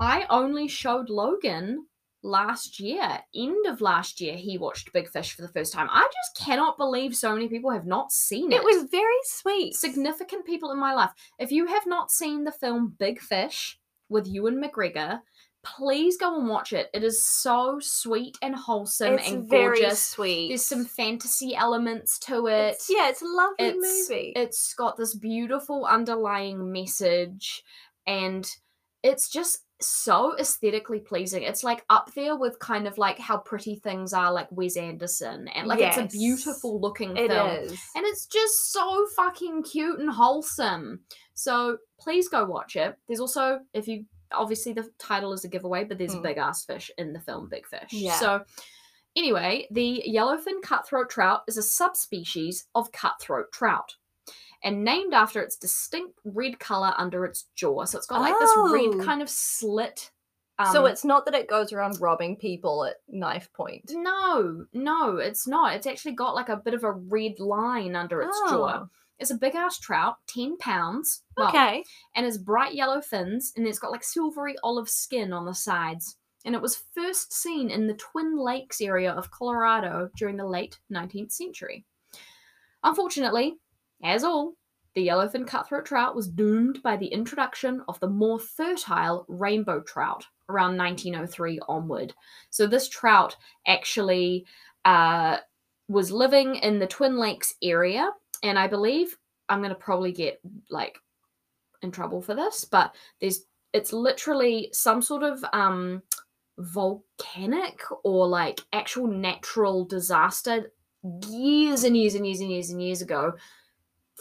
I 0.00 0.26
only 0.30 0.68
showed 0.68 1.08
Logan 1.10 1.86
last 2.22 2.78
year, 2.78 3.18
end 3.34 3.66
of 3.66 3.80
last 3.80 4.20
year, 4.20 4.36
he 4.36 4.56
watched 4.58 4.92
Big 4.92 5.08
Fish 5.08 5.34
for 5.34 5.42
the 5.42 5.48
first 5.48 5.72
time. 5.72 5.88
I 5.90 6.02
just 6.02 6.46
cannot 6.46 6.78
believe 6.78 7.16
so 7.16 7.32
many 7.32 7.48
people 7.48 7.70
have 7.70 7.86
not 7.86 8.12
seen 8.12 8.52
it. 8.52 8.56
It 8.56 8.64
was 8.64 8.84
very 8.90 9.06
sweet. 9.24 9.74
significant 9.74 10.46
people 10.46 10.70
in 10.70 10.78
my 10.78 10.94
life. 10.94 11.10
If 11.38 11.50
you 11.52 11.66
have 11.66 11.86
not 11.86 12.10
seen 12.10 12.44
the 12.44 12.52
film 12.52 12.94
Big 12.98 13.20
Fish 13.20 13.78
with 14.08 14.26
Ewan 14.28 14.62
McGregor, 14.62 15.20
please 15.64 16.16
go 16.16 16.38
and 16.38 16.48
watch 16.48 16.72
it. 16.72 16.90
It 16.92 17.04
is 17.04 17.24
so 17.24 17.78
sweet 17.80 18.36
and 18.42 18.54
wholesome 18.54 19.14
It's 19.14 19.30
and 19.30 19.48
very 19.48 19.80
gorgeous. 19.80 20.02
sweet. 20.02 20.48
There's 20.48 20.64
some 20.64 20.84
fantasy 20.84 21.54
elements 21.54 22.18
to 22.20 22.46
it. 22.48 22.52
It's- 22.74 22.88
yeah, 22.90 23.08
it's 23.08 23.22
a 23.22 23.26
lovely 23.26 23.66
It's- 23.66 24.08
movie. 24.08 24.32
It's 24.34 24.74
got 24.74 24.96
this 24.96 25.14
beautiful 25.14 25.84
underlying 25.86 26.72
message 26.72 27.62
and 28.06 28.48
it's 29.04 29.28
just 29.28 29.64
so 29.82 30.36
aesthetically 30.38 31.00
pleasing. 31.00 31.42
It's 31.42 31.62
like 31.64 31.84
up 31.90 32.12
there 32.14 32.36
with 32.36 32.58
kind 32.58 32.86
of 32.86 32.98
like 32.98 33.18
how 33.18 33.38
pretty 33.38 33.76
things 33.76 34.12
are 34.12 34.32
like 34.32 34.48
Wes 34.50 34.76
Anderson 34.76 35.48
and 35.48 35.66
like 35.66 35.80
it's 35.80 35.96
a 35.96 36.04
beautiful 36.06 36.80
looking 36.80 37.16
It 37.16 37.30
film. 37.30 37.50
is. 37.50 37.72
And 37.94 38.04
it's 38.06 38.26
just 38.26 38.72
so 38.72 39.06
fucking 39.16 39.62
cute 39.64 39.98
and 40.00 40.10
wholesome. 40.10 41.00
So 41.34 41.78
please 42.00 42.28
go 42.28 42.44
watch 42.44 42.76
it. 42.76 42.96
There's 43.08 43.20
also, 43.20 43.60
if 43.74 43.86
you 43.88 44.04
obviously 44.32 44.72
the 44.72 44.88
title 44.98 45.32
is 45.32 45.44
a 45.44 45.48
giveaway, 45.48 45.84
but 45.84 45.98
there's 45.98 46.14
a 46.14 46.18
Mm. 46.18 46.22
big 46.22 46.38
ass 46.38 46.64
fish 46.64 46.90
in 46.96 47.12
the 47.12 47.20
film 47.20 47.48
Big 47.50 47.66
Fish. 47.66 47.92
Yeah. 47.92 48.14
So 48.18 48.44
anyway, 49.16 49.66
the 49.70 50.02
yellowfin 50.08 50.62
cutthroat 50.62 51.10
trout 51.10 51.42
is 51.46 51.56
a 51.58 51.62
subspecies 51.62 52.66
of 52.74 52.90
cutthroat 52.92 53.52
trout. 53.52 53.96
And 54.64 54.84
named 54.84 55.12
after 55.12 55.40
its 55.42 55.56
distinct 55.56 56.18
red 56.24 56.58
color 56.60 56.94
under 56.96 57.24
its 57.24 57.46
jaw. 57.56 57.84
So 57.84 57.98
it's 57.98 58.06
got 58.06 58.20
like 58.20 58.38
this 58.38 58.50
Oh. 58.54 58.72
red 58.72 59.04
kind 59.04 59.20
of 59.22 59.28
slit 59.28 60.10
so 60.72 60.84
Um, 60.84 60.92
it's 60.92 61.04
not 61.04 61.24
that 61.24 61.34
it 61.34 61.48
goes 61.48 61.72
around 61.72 62.00
robbing 62.00 62.36
people 62.36 62.84
at 62.84 62.96
knife 63.08 63.52
point. 63.52 63.90
no, 63.94 64.66
no, 64.72 65.16
it's 65.16 65.48
not. 65.48 65.74
It's 65.74 65.86
actually 65.88 66.12
got 66.14 66.36
like 66.36 66.48
a 66.50 66.56
bit 66.56 66.74
of 66.74 66.84
a 66.84 66.92
red 66.92 67.40
line 67.40 67.96
under 67.96 68.22
its 68.22 68.38
jaw. 68.48 68.82
Oh, 68.84 68.88
It's 69.18 69.30
a 69.32 69.36
big 69.36 69.56
ass 69.56 69.78
trout, 69.80 70.18
10 70.28 70.58
pounds. 70.58 71.24
Well, 71.36 71.48
Okay. 71.48 71.84
and 72.14 72.24
has 72.26 72.38
bright 72.38 72.74
yellow 72.74 73.00
fins, 73.00 73.52
and 73.56 73.66
it's 73.66 73.78
got 73.80 73.90
like 73.90 74.04
silvery 74.04 74.54
olive 74.62 74.88
skin 74.90 75.32
on 75.32 75.46
the 75.46 75.54
sides. 75.54 76.16
And 76.44 76.54
it 76.54 76.60
was 76.62 76.76
first 76.94 77.32
seen 77.32 77.68
in 77.70 77.86
the 77.88 77.94
Twin 77.94 78.36
Lakes 78.36 78.80
area 78.80 79.10
of 79.12 79.30
Colorado 79.32 80.10
during 80.16 80.36
the 80.36 80.46
late 80.46 80.78
19th 80.90 81.32
century. 81.32 81.86
Unfortunately, 82.84 83.58
as 84.02 84.24
all, 84.24 84.54
the 84.94 85.06
yellowfin 85.06 85.46
cutthroat 85.46 85.86
trout 85.86 86.14
was 86.14 86.28
doomed 86.28 86.82
by 86.82 86.96
the 86.96 87.06
introduction 87.06 87.82
of 87.88 87.98
the 88.00 88.08
more 88.08 88.38
fertile 88.38 89.24
rainbow 89.28 89.80
trout 89.80 90.26
around 90.48 90.76
1903 90.76 91.60
onward. 91.68 92.12
So 92.50 92.66
this 92.66 92.88
trout 92.88 93.36
actually 93.66 94.44
uh, 94.84 95.38
was 95.88 96.12
living 96.12 96.56
in 96.56 96.78
the 96.78 96.86
Twin 96.86 97.16
Lakes 97.16 97.54
area, 97.62 98.10
and 98.42 98.58
I 98.58 98.66
believe 98.66 99.16
I'm 99.48 99.60
going 99.60 99.70
to 99.70 99.74
probably 99.74 100.12
get 100.12 100.40
like 100.70 100.98
in 101.82 101.90
trouble 101.90 102.20
for 102.20 102.34
this, 102.34 102.64
but 102.64 102.94
there's 103.20 103.44
it's 103.72 103.92
literally 103.92 104.68
some 104.72 105.00
sort 105.00 105.22
of 105.22 105.42
um 105.52 106.02
volcanic 106.58 107.80
or 108.04 108.28
like 108.28 108.60
actual 108.72 109.06
natural 109.06 109.84
disaster 109.84 110.70
years 111.28 111.82
and 111.82 111.96
years 111.96 112.14
and 112.14 112.26
years 112.26 112.40
and 112.40 112.50
years 112.50 112.70
and 112.70 112.82
years 112.82 113.02
ago 113.02 113.32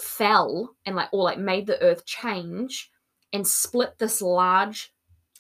fell 0.01 0.75
and 0.85 0.95
like 0.95 1.09
or 1.11 1.23
like 1.23 1.37
made 1.39 1.67
the 1.67 1.81
earth 1.81 2.05
change 2.05 2.91
and 3.33 3.45
split 3.47 3.97
this 3.99 4.21
large 4.21 4.93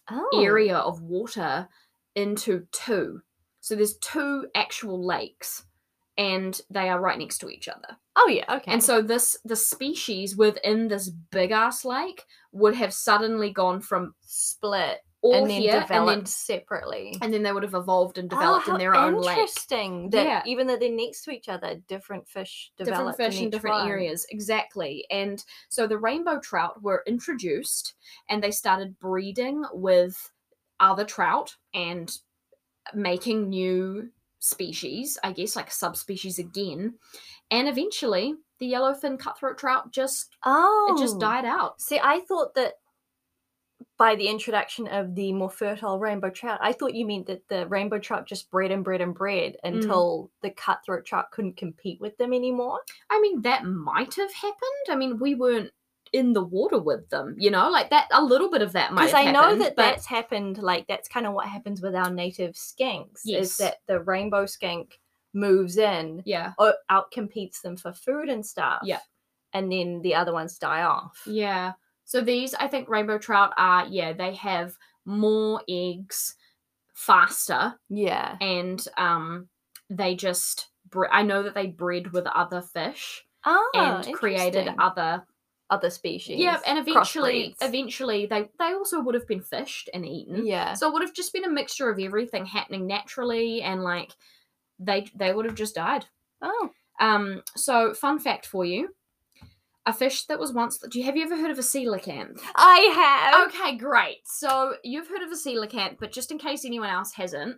Oh. 0.09 0.41
area 0.43 0.75
of 0.77 1.01
water 1.01 1.69
into 2.15 2.67
two. 2.71 3.21
So 3.61 3.75
there's 3.75 3.97
two 3.99 4.47
actual 4.55 5.05
lakes 5.05 5.63
and 6.17 6.59
they 6.69 6.89
are 6.89 6.99
right 6.99 7.17
next 7.17 7.37
to 7.39 7.49
each 7.49 7.69
other. 7.69 7.97
Oh 8.17 8.27
yeah. 8.27 8.55
Okay. 8.57 8.71
And 8.71 8.83
so 8.83 9.01
this 9.01 9.37
the 9.45 9.55
species 9.55 10.35
within 10.35 10.87
this 10.89 11.09
big 11.09 11.51
ass 11.51 11.85
lake 11.85 12.25
would 12.51 12.75
have 12.75 12.93
suddenly 12.93 13.51
gone 13.51 13.79
from 13.79 14.15
split 14.21 14.99
all 15.23 15.33
and 15.35 15.49
then 15.49 15.61
here 15.61 15.79
developed 15.81 15.91
and 15.91 16.07
then 16.21 16.25
separately. 16.25 17.17
and 17.21 17.31
then 17.33 17.43
they 17.43 17.51
would 17.51 17.63
have 17.63 17.75
evolved 17.75 18.17
and 18.17 18.31
Oh, 18.33 18.35
developed 18.37 18.67
in 18.67 18.73
ah, 18.73 18.77
their 18.77 18.95
own 18.95 19.13
lake. 19.21 19.37
Interesting. 19.37 20.09
That 20.09 20.25
Yeah. 20.25 20.43
even 20.45 20.65
though 20.67 20.77
they're 20.77 20.89
next 20.91 21.23
to 21.25 21.31
each 21.31 21.47
other, 21.47 21.75
different 21.87 22.27
fish 22.27 22.71
Different 22.77 22.97
developed 22.97 23.17
fish 23.17 23.37
in 23.39 23.45
each 23.45 23.51
different 23.51 23.75
one. 23.77 23.87
areas, 23.87 24.25
exactly. 24.29 25.05
And 25.11 25.43
so 25.69 25.85
the 25.85 25.97
rainbow 25.99 26.39
trout 26.39 26.81
were 26.81 27.03
introduced 27.05 27.93
and 28.29 28.41
they 28.43 28.51
started 28.51 28.97
breeding 28.99 29.63
with 29.73 30.31
other 30.79 31.05
trout 31.05 31.55
and 31.73 32.11
making 32.93 33.49
new 33.49 34.09
species, 34.39 35.19
I 35.23 35.33
guess, 35.33 35.55
like 35.55 35.71
subspecies 35.71 36.39
again. 36.39 36.95
And 37.51 37.67
eventually 37.67 38.33
the 38.59 38.71
yellowfin 38.71 39.19
cutthroat 39.19 39.57
trout 39.59 39.91
just 39.91 40.35
Oh, 40.43 40.95
it 40.95 40.99
just 40.99 41.17
oh. 41.17 41.19
died 41.19 41.45
out. 41.45 41.79
See, 41.79 41.99
I 42.01 42.21
thought 42.21 42.55
that 42.55 42.73
by 44.01 44.15
the 44.15 44.27
introduction 44.27 44.87
of 44.87 45.13
the 45.13 45.31
more 45.31 45.49
fertile 45.49 45.99
rainbow 45.99 46.29
trout, 46.31 46.59
I 46.61 46.73
thought 46.73 46.95
you 46.95 47.05
meant 47.05 47.27
that 47.27 47.47
the 47.49 47.67
rainbow 47.67 47.99
trout 47.99 48.25
just 48.27 48.49
bred 48.49 48.71
and 48.71 48.83
bred 48.83 48.99
and 49.01 49.13
bred 49.13 49.57
Mm. 49.63 49.75
until 49.75 50.31
the 50.41 50.49
cutthroat 50.49 51.05
trout 51.05 51.29
couldn't 51.31 51.57
compete 51.57 52.01
with 52.01 52.17
them 52.17 52.33
anymore. 52.33 52.79
I 53.11 53.21
mean, 53.21 53.41
that 53.43 53.63
might 53.63 54.15
have 54.15 54.33
happened. 54.33 54.85
I 54.89 54.95
mean, 54.95 55.19
we 55.19 55.35
weren't 55.35 55.71
in 56.11 56.33
the 56.33 56.43
water 56.43 56.79
with 56.79 57.07
them, 57.09 57.35
you 57.37 57.51
know, 57.51 57.69
like 57.69 57.89
that. 57.91 58.07
A 58.11 58.23
little 58.23 58.49
bit 58.49 58.61
of 58.63 58.73
that 58.73 58.91
might. 58.91 59.03
Have 59.03 59.11
happened. 59.11 59.33
Because 59.33 59.45
I 59.45 59.51
know 59.51 59.55
that 59.63 59.75
but 59.75 59.81
that's 59.83 60.05
happened. 60.07 60.57
Like 60.57 60.87
that's 60.87 61.07
kind 61.07 61.25
of 61.27 61.33
what 61.33 61.47
happens 61.47 61.79
with 61.81 61.93
our 61.95 62.09
native 62.11 62.53
skinks. 62.55 63.21
Yes. 63.23 63.51
Is 63.51 63.57
that 63.57 63.77
the 63.87 63.99
rainbow 64.01 64.45
skink 64.47 64.99
moves 65.33 65.77
in, 65.77 66.23
yeah, 66.25 66.51
o- 66.59 66.73
outcompetes 66.91 67.61
them 67.61 67.77
for 67.77 67.93
food 67.93 68.27
and 68.29 68.45
stuff. 68.45 68.81
Yeah. 68.83 68.99
and 69.53 69.69
then 69.71 70.01
the 70.01 70.15
other 70.15 70.33
ones 70.33 70.57
die 70.57 70.81
off. 70.81 71.21
yeah. 71.25 71.73
So 72.11 72.19
these, 72.19 72.53
I 72.53 72.67
think, 72.67 72.89
rainbow 72.89 73.17
trout 73.17 73.53
are 73.55 73.85
yeah, 73.87 74.11
they 74.11 74.35
have 74.35 74.75
more 75.05 75.61
eggs 75.69 76.35
faster, 76.93 77.75
Yeah. 77.89 78.35
and 78.41 78.85
um, 78.97 79.47
they 79.89 80.15
just. 80.15 80.67
Bre- 80.89 81.07
I 81.09 81.21
know 81.23 81.41
that 81.43 81.53
they 81.53 81.67
bred 81.67 82.11
with 82.11 82.27
other 82.27 82.61
fish 82.61 83.23
Oh, 83.45 83.69
and 83.73 84.13
created 84.13 84.67
other 84.77 85.25
other 85.69 85.89
species. 85.89 86.37
yeah, 86.37 86.59
and 86.67 86.79
eventually, 86.79 87.55
crossbreeds. 87.61 87.65
eventually 87.69 88.25
they 88.25 88.49
they 88.59 88.73
also 88.73 88.99
would 88.99 89.15
have 89.15 89.25
been 89.27 89.41
fished 89.41 89.89
and 89.93 90.05
eaten. 90.05 90.45
yeah. 90.45 90.73
So 90.73 90.89
it 90.89 90.93
would 90.93 91.03
have 91.03 91.13
just 91.13 91.31
been 91.31 91.45
a 91.45 91.49
mixture 91.49 91.89
of 91.89 91.97
everything 91.97 92.45
happening 92.45 92.87
naturally, 92.87 93.61
and 93.61 93.83
like 93.83 94.11
they 94.79 95.07
they 95.15 95.33
would 95.33 95.45
have 95.45 95.55
just 95.55 95.75
died. 95.75 96.05
Oh, 96.41 96.71
Um, 96.99 97.41
so 97.55 97.93
fun 97.93 98.19
fact 98.19 98.45
for 98.45 98.65
you: 98.65 98.89
a 99.85 99.93
fish 99.93 100.25
that 100.25 100.39
was 100.39 100.53
once. 100.53 100.77
Do 100.77 100.99
you 100.99 101.05
have 101.05 101.17
you 101.17 101.23
ever 101.23 101.35
heard 101.35 101.51
of 101.51 101.59
a 101.59 101.61
coelacanth? 101.61 102.39
I 102.55 103.31
have. 103.31 103.47
Okay, 103.47 103.77
great. 103.77 104.19
So 104.25 104.75
you've 104.83 105.07
heard 105.07 105.23
of 105.23 105.31
a 105.31 105.35
coelacanth, 105.35 105.97
but 105.99 106.11
just 106.11 106.31
in 106.31 106.37
case 106.37 106.65
anyone 106.65 106.89
else 106.89 107.13
hasn't, 107.13 107.57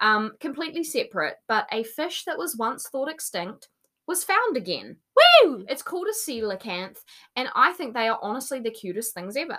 um, 0.00 0.32
completely 0.40 0.84
separate, 0.84 1.36
but 1.48 1.66
a 1.72 1.82
fish 1.82 2.24
that 2.24 2.38
was 2.38 2.56
once 2.56 2.88
thought 2.88 3.10
extinct 3.10 3.68
was 4.06 4.24
found 4.24 4.56
again. 4.56 4.96
Woo! 5.44 5.64
It's 5.68 5.82
called 5.82 6.06
a 6.08 6.30
coelacanth, 6.30 6.98
and 7.36 7.48
I 7.54 7.72
think 7.72 7.94
they 7.94 8.08
are 8.08 8.18
honestly 8.22 8.60
the 8.60 8.70
cutest 8.70 9.14
things 9.14 9.36
ever. 9.36 9.58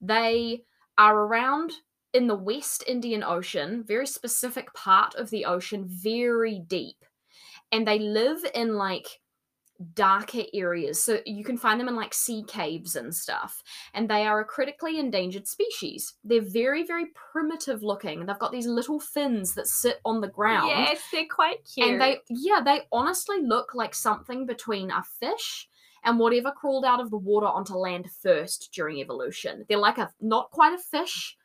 They 0.00 0.62
are 0.98 1.16
around 1.16 1.72
in 2.12 2.26
the 2.26 2.34
West 2.34 2.82
Indian 2.86 3.22
Ocean, 3.22 3.84
very 3.86 4.06
specific 4.06 4.72
part 4.74 5.14
of 5.14 5.30
the 5.30 5.44
ocean, 5.44 5.84
very 5.86 6.62
deep. 6.66 6.96
And 7.72 7.86
they 7.86 7.98
live 7.98 8.38
in 8.54 8.74
like 8.74 9.06
darker 9.94 10.42
areas. 10.54 11.02
So 11.02 11.20
you 11.26 11.44
can 11.44 11.56
find 11.56 11.80
them 11.80 11.88
in 11.88 11.96
like 11.96 12.14
sea 12.14 12.44
caves 12.46 12.96
and 12.96 13.14
stuff. 13.14 13.62
And 13.94 14.08
they 14.08 14.26
are 14.26 14.40
a 14.40 14.44
critically 14.44 14.98
endangered 14.98 15.46
species. 15.46 16.14
They're 16.24 16.40
very, 16.42 16.84
very 16.84 17.06
primitive 17.32 17.82
looking. 17.82 18.26
They've 18.26 18.38
got 18.38 18.52
these 18.52 18.66
little 18.66 19.00
fins 19.00 19.54
that 19.54 19.66
sit 19.66 20.00
on 20.04 20.20
the 20.20 20.28
ground. 20.28 20.70
Yes, 20.70 21.00
they're 21.12 21.24
quite 21.30 21.64
cute. 21.64 21.88
And 21.88 22.00
they, 22.00 22.18
yeah, 22.28 22.60
they 22.64 22.82
honestly 22.92 23.42
look 23.42 23.74
like 23.74 23.94
something 23.94 24.46
between 24.46 24.90
a 24.90 25.02
fish 25.02 25.68
and 26.04 26.18
whatever 26.18 26.52
crawled 26.52 26.84
out 26.84 27.00
of 27.00 27.10
the 27.10 27.16
water 27.16 27.46
onto 27.46 27.74
land 27.74 28.08
first 28.22 28.70
during 28.72 28.98
evolution. 28.98 29.64
They're 29.68 29.78
like 29.78 29.98
a 29.98 30.10
not 30.20 30.50
quite 30.50 30.72
a 30.72 30.78
fish 30.78 31.36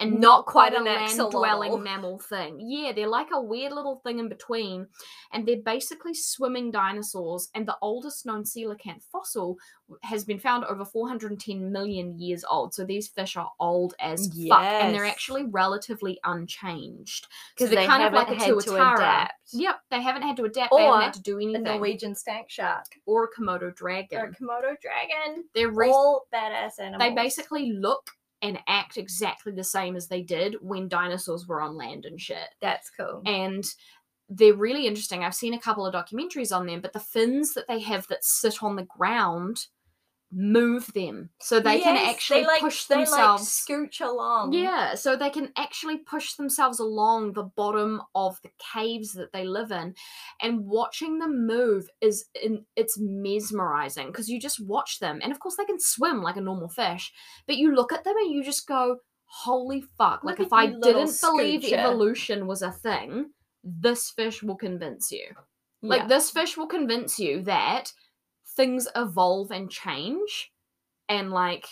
and 0.00 0.20
Not 0.20 0.46
quite 0.46 0.72
quite, 0.72 0.80
an 0.80 0.86
a 0.86 0.90
land 0.90 1.30
dwelling 1.30 1.82
mammal 1.82 2.18
thing. 2.18 2.58
Yeah, 2.60 2.92
they're 2.92 3.08
like 3.08 3.28
a 3.32 3.40
weird 3.40 3.72
little 3.72 4.00
thing 4.04 4.18
in 4.18 4.28
between. 4.28 4.86
And 5.32 5.46
they're 5.46 5.62
basically 5.64 6.14
swimming 6.14 6.70
dinosaurs. 6.70 7.48
And 7.54 7.66
the 7.66 7.76
oldest 7.82 8.24
known 8.26 8.44
coelacanth 8.44 9.02
fossil 9.10 9.56
has 10.02 10.24
been 10.24 10.38
found 10.38 10.64
over 10.66 10.84
410 10.84 11.72
million 11.72 12.18
years 12.18 12.44
old. 12.48 12.74
So 12.74 12.84
these 12.84 13.08
fish 13.08 13.36
are 13.36 13.50
old 13.58 13.94
as 14.00 14.28
fuck. 14.48 14.60
And 14.62 14.94
they're 14.94 15.04
actually 15.06 15.44
relatively 15.44 16.18
unchanged. 16.24 17.24
So 17.24 17.28
because 17.56 17.70
they're 17.70 17.80
they 17.82 17.86
kind 17.86 18.02
of 18.04 18.12
like 18.12 18.28
a 18.28 18.34
had 18.34 18.46
to 18.48 18.54
tuatara. 18.54 18.94
adapt. 18.94 19.32
Yep, 19.52 19.80
they 19.90 20.02
haven't 20.02 20.22
had 20.22 20.36
to 20.36 20.44
adapt. 20.44 20.70
they 20.76 20.82
Or 20.84 20.92
haven't 20.92 21.02
had 21.02 21.14
to 21.14 21.22
do 21.22 21.38
A 21.38 21.42
anything. 21.42 21.62
Norwegian 21.64 22.14
stank 22.14 22.50
shark 22.50 22.84
or 23.06 23.24
a 23.24 23.28
Komodo 23.34 23.62
or 23.62 23.68
a 23.68 23.74
dragon. 23.74 24.36
Komodo 24.40 24.76
dragon. 24.80 25.44
They're 25.54 25.70
re- 25.70 25.90
All 25.90 26.26
badass 26.32 26.78
animals. 26.78 26.98
they 27.00 27.14
basically 27.14 27.72
look 27.72 28.10
and 28.42 28.58
act 28.68 28.96
exactly 28.96 29.52
the 29.52 29.64
same 29.64 29.96
as 29.96 30.06
they 30.06 30.22
did 30.22 30.56
when 30.60 30.88
dinosaurs 30.88 31.46
were 31.46 31.60
on 31.60 31.76
land 31.76 32.04
and 32.04 32.20
shit. 32.20 32.48
That's 32.60 32.90
cool. 32.90 33.22
And 33.26 33.64
they're 34.28 34.54
really 34.54 34.86
interesting. 34.86 35.24
I've 35.24 35.34
seen 35.34 35.54
a 35.54 35.60
couple 35.60 35.86
of 35.86 35.94
documentaries 35.94 36.54
on 36.54 36.66
them, 36.66 36.80
but 36.80 36.92
the 36.92 37.00
fins 37.00 37.54
that 37.54 37.66
they 37.66 37.80
have 37.80 38.06
that 38.08 38.24
sit 38.24 38.62
on 38.62 38.76
the 38.76 38.84
ground 38.84 39.66
move 40.30 40.92
them 40.92 41.30
so 41.40 41.58
they 41.58 41.80
can 41.80 41.96
actually 41.96 42.42
they, 42.42 42.46
like, 42.46 42.60
push 42.60 42.84
they, 42.84 42.96
themselves 42.96 43.64
Like, 43.68 43.80
scooch 43.80 44.00
along. 44.00 44.52
Yeah, 44.52 44.94
so 44.94 45.16
they 45.16 45.30
can 45.30 45.52
actually 45.56 45.98
push 45.98 46.34
themselves 46.34 46.78
along 46.80 47.32
the 47.32 47.44
bottom 47.44 48.02
of 48.14 48.38
the 48.42 48.50
caves 48.74 49.12
that 49.14 49.32
they 49.32 49.44
live 49.44 49.70
in, 49.70 49.94
and 50.42 50.66
watching 50.66 51.18
them 51.18 51.46
move 51.46 51.88
is 52.00 52.26
in, 52.40 52.64
it's 52.76 52.98
mesmerizing 52.98 54.08
because 54.08 54.28
you 54.28 54.38
just 54.38 54.64
watch 54.64 54.98
them, 54.98 55.20
and 55.22 55.32
of 55.32 55.40
course 55.40 55.56
they 55.56 55.64
can 55.64 55.80
swim 55.80 56.22
like 56.22 56.36
a 56.36 56.42
normal 56.42 56.68
fish, 56.68 57.12
but 57.46 57.56
you 57.56 57.74
look 57.74 57.92
at 57.92 58.04
them 58.04 58.16
and 58.16 58.30
you 58.30 58.44
just 58.44 58.66
go, 58.66 58.98
"Holy 59.24 59.82
fuck!" 59.96 60.24
Look 60.24 60.38
like 60.38 60.46
if 60.46 60.52
I 60.52 60.66
didn't 60.66 61.18
believe 61.22 61.64
evolution 61.64 62.46
was 62.46 62.60
a 62.60 62.72
thing, 62.72 63.30
this 63.64 64.10
fish 64.10 64.42
will 64.42 64.56
convince 64.56 65.10
you. 65.10 65.26
Yeah. 65.80 65.90
Like 65.90 66.08
this 66.08 66.30
fish 66.30 66.56
will 66.56 66.66
convince 66.66 67.18
you 67.18 67.42
that 67.42 67.92
things 68.58 68.86
evolve 68.94 69.50
and 69.52 69.70
change, 69.70 70.52
and 71.08 71.30
like. 71.32 71.66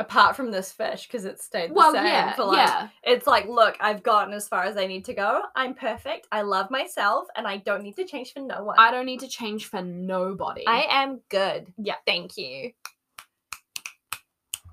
apart 0.00 0.34
from 0.34 0.50
this 0.50 0.72
fish 0.72 1.06
because 1.06 1.24
it 1.24 1.40
stayed 1.40 1.70
the 1.70 1.74
Well, 1.74 1.92
same 1.92 2.04
yeah, 2.04 2.34
for 2.34 2.46
like 2.46 2.66
yeah. 2.68 2.88
it's 3.04 3.28
like 3.28 3.46
look 3.46 3.76
i've 3.78 4.02
gotten 4.02 4.34
as 4.34 4.48
far 4.48 4.64
as 4.64 4.76
i 4.76 4.86
need 4.88 5.04
to 5.04 5.14
go 5.14 5.42
i'm 5.54 5.72
perfect 5.72 6.26
i 6.32 6.42
love 6.42 6.68
myself 6.68 7.28
and 7.36 7.46
i 7.46 7.58
don't 7.58 7.84
need 7.84 7.94
to 7.94 8.04
change 8.04 8.32
for 8.32 8.40
no 8.40 8.64
one 8.64 8.74
I 8.76 8.90
don't 8.90 9.06
need 9.06 9.20
to 9.20 9.28
change 9.28 9.66
for 9.66 9.82
nobody. 9.82 10.64
I 10.66 10.80
am 10.90 11.20
good 11.30 11.72
Yeah. 11.78 11.94
thank 12.08 12.36
you 12.36 12.72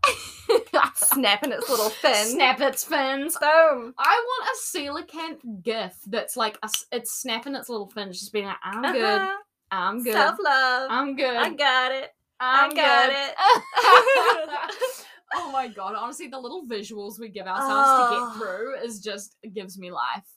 snapping 0.96 1.52
its 1.52 1.70
little 1.70 1.90
fin. 1.90 2.26
Snap 2.26 2.60
its 2.62 2.84
fins. 2.84 3.38
Boom. 3.40 3.94
I 4.00 4.26
want 4.30 4.50
a 4.50 4.78
coelacanth 4.78 5.64
gif 5.64 5.96
that's 6.08 6.36
like 6.36 6.58
a 6.64 6.70
it's 6.92 7.12
snapping 7.14 7.54
its 7.56 7.70
little 7.70 7.90
fins, 7.90 8.20
just 8.20 8.34
being 8.34 8.46
like, 8.48 8.58
"I'm 8.64 8.82
good, 8.94 9.04
Uh-huh. 9.22 9.38
I'm 9.72 10.04
good, 10.04 10.14
Self 10.14 10.38
love. 10.44 10.88
I'm 10.92 11.16
good, 11.16 11.36
I 11.38 11.50
got 11.54 11.92
it. 11.94 12.10
I'm 12.40 12.72
I 12.72 12.76
got 12.76 13.10
good." 13.10 13.16
it. 13.16 15.06
oh 15.36 15.52
my 15.52 15.68
god! 15.68 15.96
Honestly, 15.96 16.28
the 16.28 16.40
little 16.40 16.66
visuals 16.66 17.20
we 17.20 17.30
give 17.30 17.48
ourselves 17.48 17.70
to 17.72 18.08
Oh. 18.18 18.30
get 18.32 18.38
through 18.42 18.76
is 18.86 19.00
just 19.00 19.38
gives 19.54 19.78
me 19.78 19.92
life. 19.92 20.28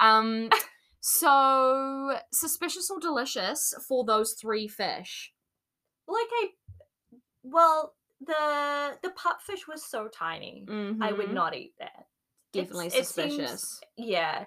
Um, 0.00 0.50
so 1.00 2.16
suspicious 2.32 2.90
or 2.90 3.00
delicious 3.00 3.74
for 3.88 4.04
those 4.04 4.34
three 4.40 4.68
fish? 4.68 5.32
like 6.06 6.26
I, 6.32 6.48
well, 7.44 7.94
the 8.20 8.98
the 9.02 9.10
pupfish 9.10 9.66
was 9.68 9.84
so 9.88 10.08
tiny. 10.08 10.64
I 11.00 11.12
would 11.12 11.28
Mhm. 11.28 11.32
not 11.34 11.54
eat 11.56 11.74
that. 11.78 12.06
Definitely 12.52 12.86
It's- 12.88 13.10
it 13.10 13.12
seems- 13.14 13.34
suspicious. 13.36 13.80
Yeah, 13.96 14.46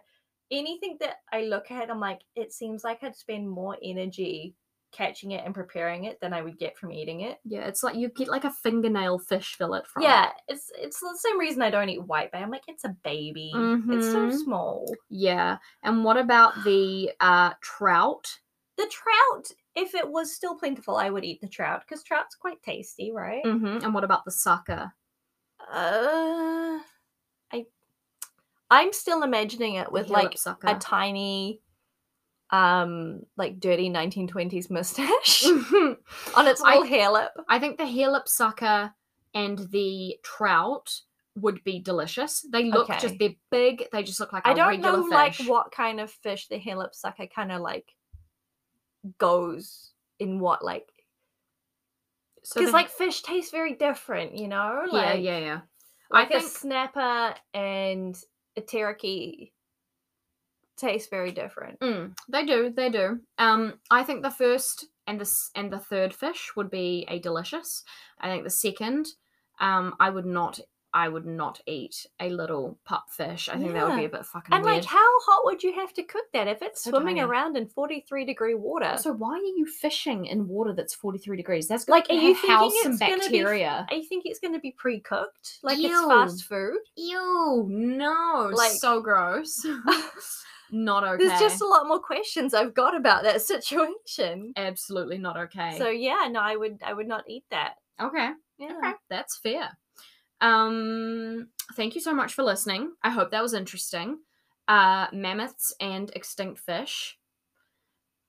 anything 0.52 0.98
that 1.00 1.18
I 1.32 1.41
look 1.44 1.72
at, 1.72 1.89
I'm 1.89 2.00
like, 2.00 2.22
it 2.36 2.54
seems 2.54 2.84
like 2.84 3.04
I'd 3.04 3.16
spend 3.16 3.50
more 3.50 3.78
energy 3.84 4.56
catching 4.91 5.32
it 5.32 5.44
and 5.44 5.56
preparing 5.56 6.04
it 6.04 6.20
than 6.22 6.34
I 6.34 6.41
would 6.44 6.60
get 6.60 6.78
from 6.78 6.91
eating 6.91 7.22
it. 7.22 7.39
Yeah, 7.44 7.66
it's 7.68 7.82
like 7.82 7.96
you 7.96 8.10
get 8.10 8.28
like 8.28 8.44
a 8.44 8.52
fingernail 8.52 9.20
fish 9.20 9.56
fillet 9.56 9.82
from. 9.91 10.04
it. 10.04 10.08
Yeah, 10.08 10.30
it's 10.48 10.72
it's 10.78 11.00
the 11.00 11.18
same 11.18 11.39
reason 11.39 11.62
I 11.64 11.72
don't 11.72 11.89
eat 11.89 12.00
whitebait. 12.02 12.36
I'm 12.36 12.52
like, 12.52 12.66
it's 12.68 12.84
a 12.84 12.96
baby. 13.04 13.52
It's 13.56 14.12
so 14.12 14.20
Mhm. 14.28 14.44
small. 14.44 14.96
Yeah. 15.10 15.58
And 15.82 16.04
what 16.04 16.18
about 16.18 16.54
the 16.64 17.12
uh 17.20 17.54
trout? 17.62 18.39
The 18.78 18.86
trout, 18.91 19.52
if 19.76 19.96
it 19.96 20.08
was 20.10 20.34
still 20.36 20.56
plentiful, 20.56 20.96
I 20.98 21.10
would 21.10 21.24
eat 21.26 21.41
the 21.41 21.48
trout 21.48 21.82
because 21.82 22.04
trout's 22.04 22.36
quite 22.36 22.62
tasty, 22.62 23.12
right? 23.12 23.44
Mm-hmm. 23.46 23.84
And 23.84 23.94
what 23.94 24.04
about 24.04 24.26
the 24.26 24.32
sucker? 24.32 24.94
Uh, 25.72 26.80
I'm 28.76 28.92
still 28.94 29.22
imagining 29.24 29.76
it 29.76 29.92
with 29.92 30.10
like 30.10 30.38
sucker. 30.38 30.68
a 30.68 30.76
tiny, 30.76 31.62
um, 32.50 33.22
like 33.38 33.60
dirty 33.60 33.90
1920s 33.90 34.70
mustache 34.72 35.46
on 36.36 36.48
its 36.48 36.62
I- 36.62 36.86
hair 36.88 37.12
lip. 37.12 37.32
I 37.48 37.60
think 37.60 37.78
the 37.78 37.84
harelip 37.84 38.28
sucker 38.28 38.92
and 39.36 39.60
the 39.72 40.18
trout 40.24 40.90
would 41.36 41.64
be 41.64 41.80
delicious. 41.80 42.46
They 42.52 42.66
look 42.66 42.88
just 43.00 43.18
they're 43.20 43.36
big. 43.52 43.86
They 43.92 44.04
just 44.04 44.20
look 44.20 44.34
like 44.34 44.46
a 44.46 44.50
I 44.50 44.54
don't 44.54 44.82
know 44.82 45.04
fish. 45.04 45.12
like 45.12 45.36
what 45.48 45.72
kind 45.72 46.00
of 46.00 46.10
fish 46.12 46.48
the 46.48 46.60
harelip 46.60 46.94
sucker 46.94 47.26
kind 47.28 47.52
of 47.52 47.62
like 47.62 47.88
goes 49.18 49.92
in 50.20 50.40
what 50.40 50.64
like 50.64 50.88
because 52.56 52.68
the- 52.68 52.72
like 52.74 52.90
fish 52.90 53.22
taste 53.22 53.52
very 53.52 53.74
different, 53.76 54.36
you 54.36 54.48
know. 54.48 54.84
yeah, 54.92 54.98
Like, 54.98 55.24
yeah, 55.24 55.38
yeah. 55.40 55.60
I 56.12 56.20
Like 56.22 56.32
a 56.32 56.40
think 56.40 56.52
snapper 56.52 57.36
and 57.54 58.16
tarakihi 58.62 59.51
taste 60.76 61.10
very 61.10 61.32
different. 61.32 61.80
Mm, 61.80 62.16
they 62.30 62.45
do, 62.45 62.72
they 62.76 62.89
do. 62.89 63.20
Um, 63.38 63.80
I 63.91 64.04
think 64.04 64.24
the 64.24 64.32
first 64.32 64.86
and 65.08 65.20
the 65.20 65.26
s- 65.26 65.51
and 65.56 65.72
the 65.72 65.80
third 65.80 66.14
fish 66.14 66.56
would 66.56 66.70
be 66.70 67.06
a 67.10 67.20
delicious. 67.20 67.84
I 68.20 68.30
think 68.30 68.43
the 68.43 68.49
second, 68.49 69.08
um, 69.60 69.95
I 69.99 70.10
would 70.10 70.26
not, 70.26 70.60
I 70.96 71.10
would 71.10 71.26
not 71.26 71.60
eat 71.66 72.06
a 72.20 72.30
little 72.30 72.78
pup 72.86 73.06
fish. 73.10 73.50
I 73.50 73.58
think 73.58 73.74
that 73.74 73.88
would 73.88 73.98
be 73.98 74.06
a 74.06 74.10
bit 74.10 74.26
fucking 74.28 74.54
And 74.54 74.64
weird. 74.64 74.78
like, 74.78 74.86
how 74.86 75.20
hot 75.22 75.44
would 75.46 75.64
you 75.64 75.74
have 75.74 75.91
to 75.94 76.04
cook 76.04 76.26
that 76.34 76.48
if 76.48 76.62
it's 76.62 76.84
So 76.84 76.91
swimming 76.91 77.16
tiny. 77.16 77.28
around 77.28 77.58
in 77.58 77.68
forty-three 77.68 78.26
degree 78.26 78.54
water? 78.54 78.98
so 79.00 79.12
why 79.12 79.34
are 79.34 79.56
you 79.58 79.66
fishing 79.66 80.26
in 80.28 80.48
water 80.48 80.72
that's 80.74 80.94
forty 80.94 81.18
three 81.18 81.36
degrees? 81.38 81.68
That's 81.68 81.88
Like, 81.89 82.10
are 82.10 82.14
you 82.14 82.36
house 82.36 82.72
thinking 82.74 82.82
some 82.84 82.91
it's 82.91 83.00
gonna 83.00 83.32
be 83.32 83.39
bacteria. 83.39 83.88
I 83.89 84.04
think 84.08 84.24
it's 84.26 84.39
going 84.39 84.54
to 84.54 84.60
be 84.60 84.72
pre-cooked, 84.72 85.60
like 85.64 85.80
it's 85.80 85.88
fast 86.08 86.44
food. 86.44 86.78
Ew, 86.96 87.66
no, 87.70 88.52
Like- 88.54 88.72
so 88.72 89.02
gross. 89.02 89.66
not 90.72 91.04
okay. 91.04 91.26
There's 91.28 91.39
just 91.39 91.62
a 91.62 91.68
lot 91.68 91.88
more 91.88 92.00
questions 92.00 92.54
I've 92.54 92.74
got 92.74 92.96
about 92.96 93.24
that 93.24 93.41
situation. 93.54 94.54
absolutely 94.58 95.18
not 95.18 95.38
okay. 95.38 95.78
So 95.78 95.89
yeah, 95.89 96.28
no, 96.32 96.39
I 96.39 96.56
would, 96.56 96.82
I 96.86 96.94
would 96.94 97.08
not 97.08 97.24
eat 97.28 97.46
that. 97.52 97.76
okay. 98.02 98.32
Yeah. 98.60 98.78
Okay, 98.78 98.94
that's 99.10 99.38
fair. 99.38 99.78
Um, 100.42 101.50
thank 101.76 101.96
you 101.96 102.02
so 102.02 102.14
much 102.14 102.34
for 102.34 102.44
listening. 102.44 102.94
I 103.04 103.10
hope 103.10 103.32
that 103.32 103.42
was 103.42 103.54
interesting. 103.54 104.20
Uh, 104.68 105.08
mammoths 105.12 105.74
and 105.80 106.12
extinct 106.16 106.60
fish. 106.60 107.18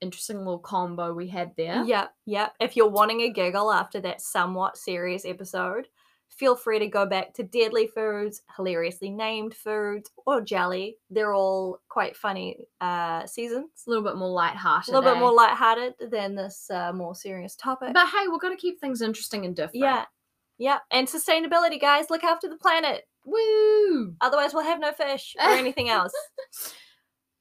Interesting 0.01 0.39
little 0.39 0.59
combo 0.59 1.13
we 1.15 1.29
had 1.29 1.53
there. 1.57 1.85
Yep, 1.85 2.15
yep. 2.27 2.55
If 2.61 2.77
you're 2.77 2.89
wanting 2.89 3.23
a 3.23 3.31
giggle 3.31 3.73
after 3.73 4.01
that 4.01 4.21
somewhat 4.21 4.77
serious 4.77 5.25
episode, 5.25 5.89
feel 6.29 6.57
free 6.57 6.79
to 6.81 6.89
go 6.89 7.07
back 7.07 7.33
to 7.35 7.43
Deadly 7.43 7.87
Foods, 7.87 8.43
Hilariously 8.57 9.11
Named 9.11 9.55
Foods, 9.55 10.11
or 10.27 10.41
Jelly. 10.41 10.99
They're 11.11 11.33
all 11.33 11.81
quite 11.89 12.17
funny 12.17 12.67
uh, 12.81 13.27
seasons. 13.27 13.71
A 13.87 13.91
little 13.91 14.05
bit 14.05 14.17
more 14.17 14.29
lighthearted. 14.29 14.93
A 14.93 14.97
little 14.99 15.11
bit 15.11 15.17
eh? 15.17 15.21
more 15.21 15.33
lighthearted 15.33 15.95
than 16.11 16.35
this 16.35 16.69
uh, 16.71 16.93
more 16.93 17.15
serious 17.15 17.55
topic. 17.55 17.95
But 17.95 18.09
hey, 18.09 18.29
we're 18.29 18.39
gonna 18.39 18.57
keep 18.57 18.81
things 18.81 19.01
interesting 19.01 19.45
and 19.45 19.55
different. 19.55 19.77
yeah, 19.77 20.05
yeah. 20.59 20.79
And 20.91 21.09
sustainability, 21.09 21.81
guys. 21.81 22.11
Look 22.11 22.25
after 22.25 22.49
the 22.49 22.57
planet. 22.57 23.03
Woo! 23.25 24.15
Otherwise, 24.21 24.53
we'll 24.55 24.65
have 24.65 24.81
no 24.81 24.93
fish 24.93 25.35
or 25.41 25.49
anything 25.51 25.89
else. 25.89 26.13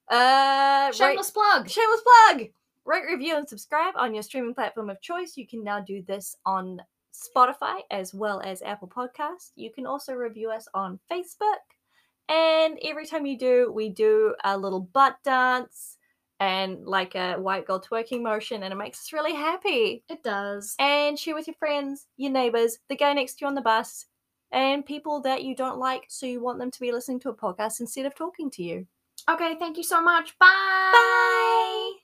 Uh, 0.09 0.85
rate- 0.87 0.95
Shameless 0.95 1.31
plug. 1.31 1.69
Shameless 1.69 2.01
plug. 2.01 2.47
Rate, 2.85 3.03
review, 3.09 3.35
and 3.37 3.47
subscribe 3.47 3.93
on 3.95 4.13
your 4.13 4.23
streaming 4.23 4.53
platform 4.53 4.89
of 4.89 5.01
choice. 5.01 5.37
You 5.37 5.47
can 5.47 5.63
now 5.63 5.79
do 5.79 6.03
this 6.05 6.35
on 6.45 6.81
Spotify 7.13 7.79
as 7.91 8.13
well 8.13 8.41
as 8.41 8.61
Apple 8.61 8.89
Podcasts. 8.89 9.51
You 9.55 9.71
can 9.71 9.85
also 9.85 10.13
review 10.13 10.51
us 10.51 10.67
on 10.73 10.99
Facebook. 11.11 11.61
And 12.29 12.77
every 12.83 13.05
time 13.05 13.25
you 13.25 13.37
do, 13.37 13.71
we 13.73 13.89
do 13.89 14.35
a 14.43 14.57
little 14.57 14.81
butt 14.81 15.17
dance 15.23 15.97
and 16.43 16.85
like 16.85 17.15
a 17.15 17.35
white 17.35 17.65
girl 17.65 17.81
twerking 17.81 18.21
motion, 18.21 18.63
and 18.63 18.73
it 18.73 18.75
makes 18.75 18.99
us 18.99 19.13
really 19.13 19.33
happy. 19.33 20.03
It 20.09 20.23
does. 20.23 20.75
And 20.77 21.17
share 21.17 21.35
with 21.35 21.47
your 21.47 21.55
friends, 21.55 22.07
your 22.17 22.31
neighbors, 22.31 22.79
the 22.89 22.97
guy 22.97 23.13
next 23.13 23.35
to 23.35 23.45
you 23.45 23.47
on 23.47 23.55
the 23.55 23.61
bus, 23.61 24.05
and 24.51 24.85
people 24.85 25.21
that 25.21 25.43
you 25.43 25.55
don't 25.55 25.79
like, 25.79 26.05
so 26.09 26.25
you 26.25 26.41
want 26.41 26.59
them 26.59 26.69
to 26.69 26.79
be 26.79 26.91
listening 26.91 27.21
to 27.21 27.29
a 27.29 27.35
podcast 27.35 27.79
instead 27.79 28.05
of 28.05 28.13
talking 28.13 28.51
to 28.51 28.63
you. 28.63 28.85
Okay, 29.29 29.55
thank 29.57 29.77
you 29.77 29.83
so 29.83 30.01
much. 30.01 30.37
Bye. 30.37 30.91
Bye. 30.93 32.02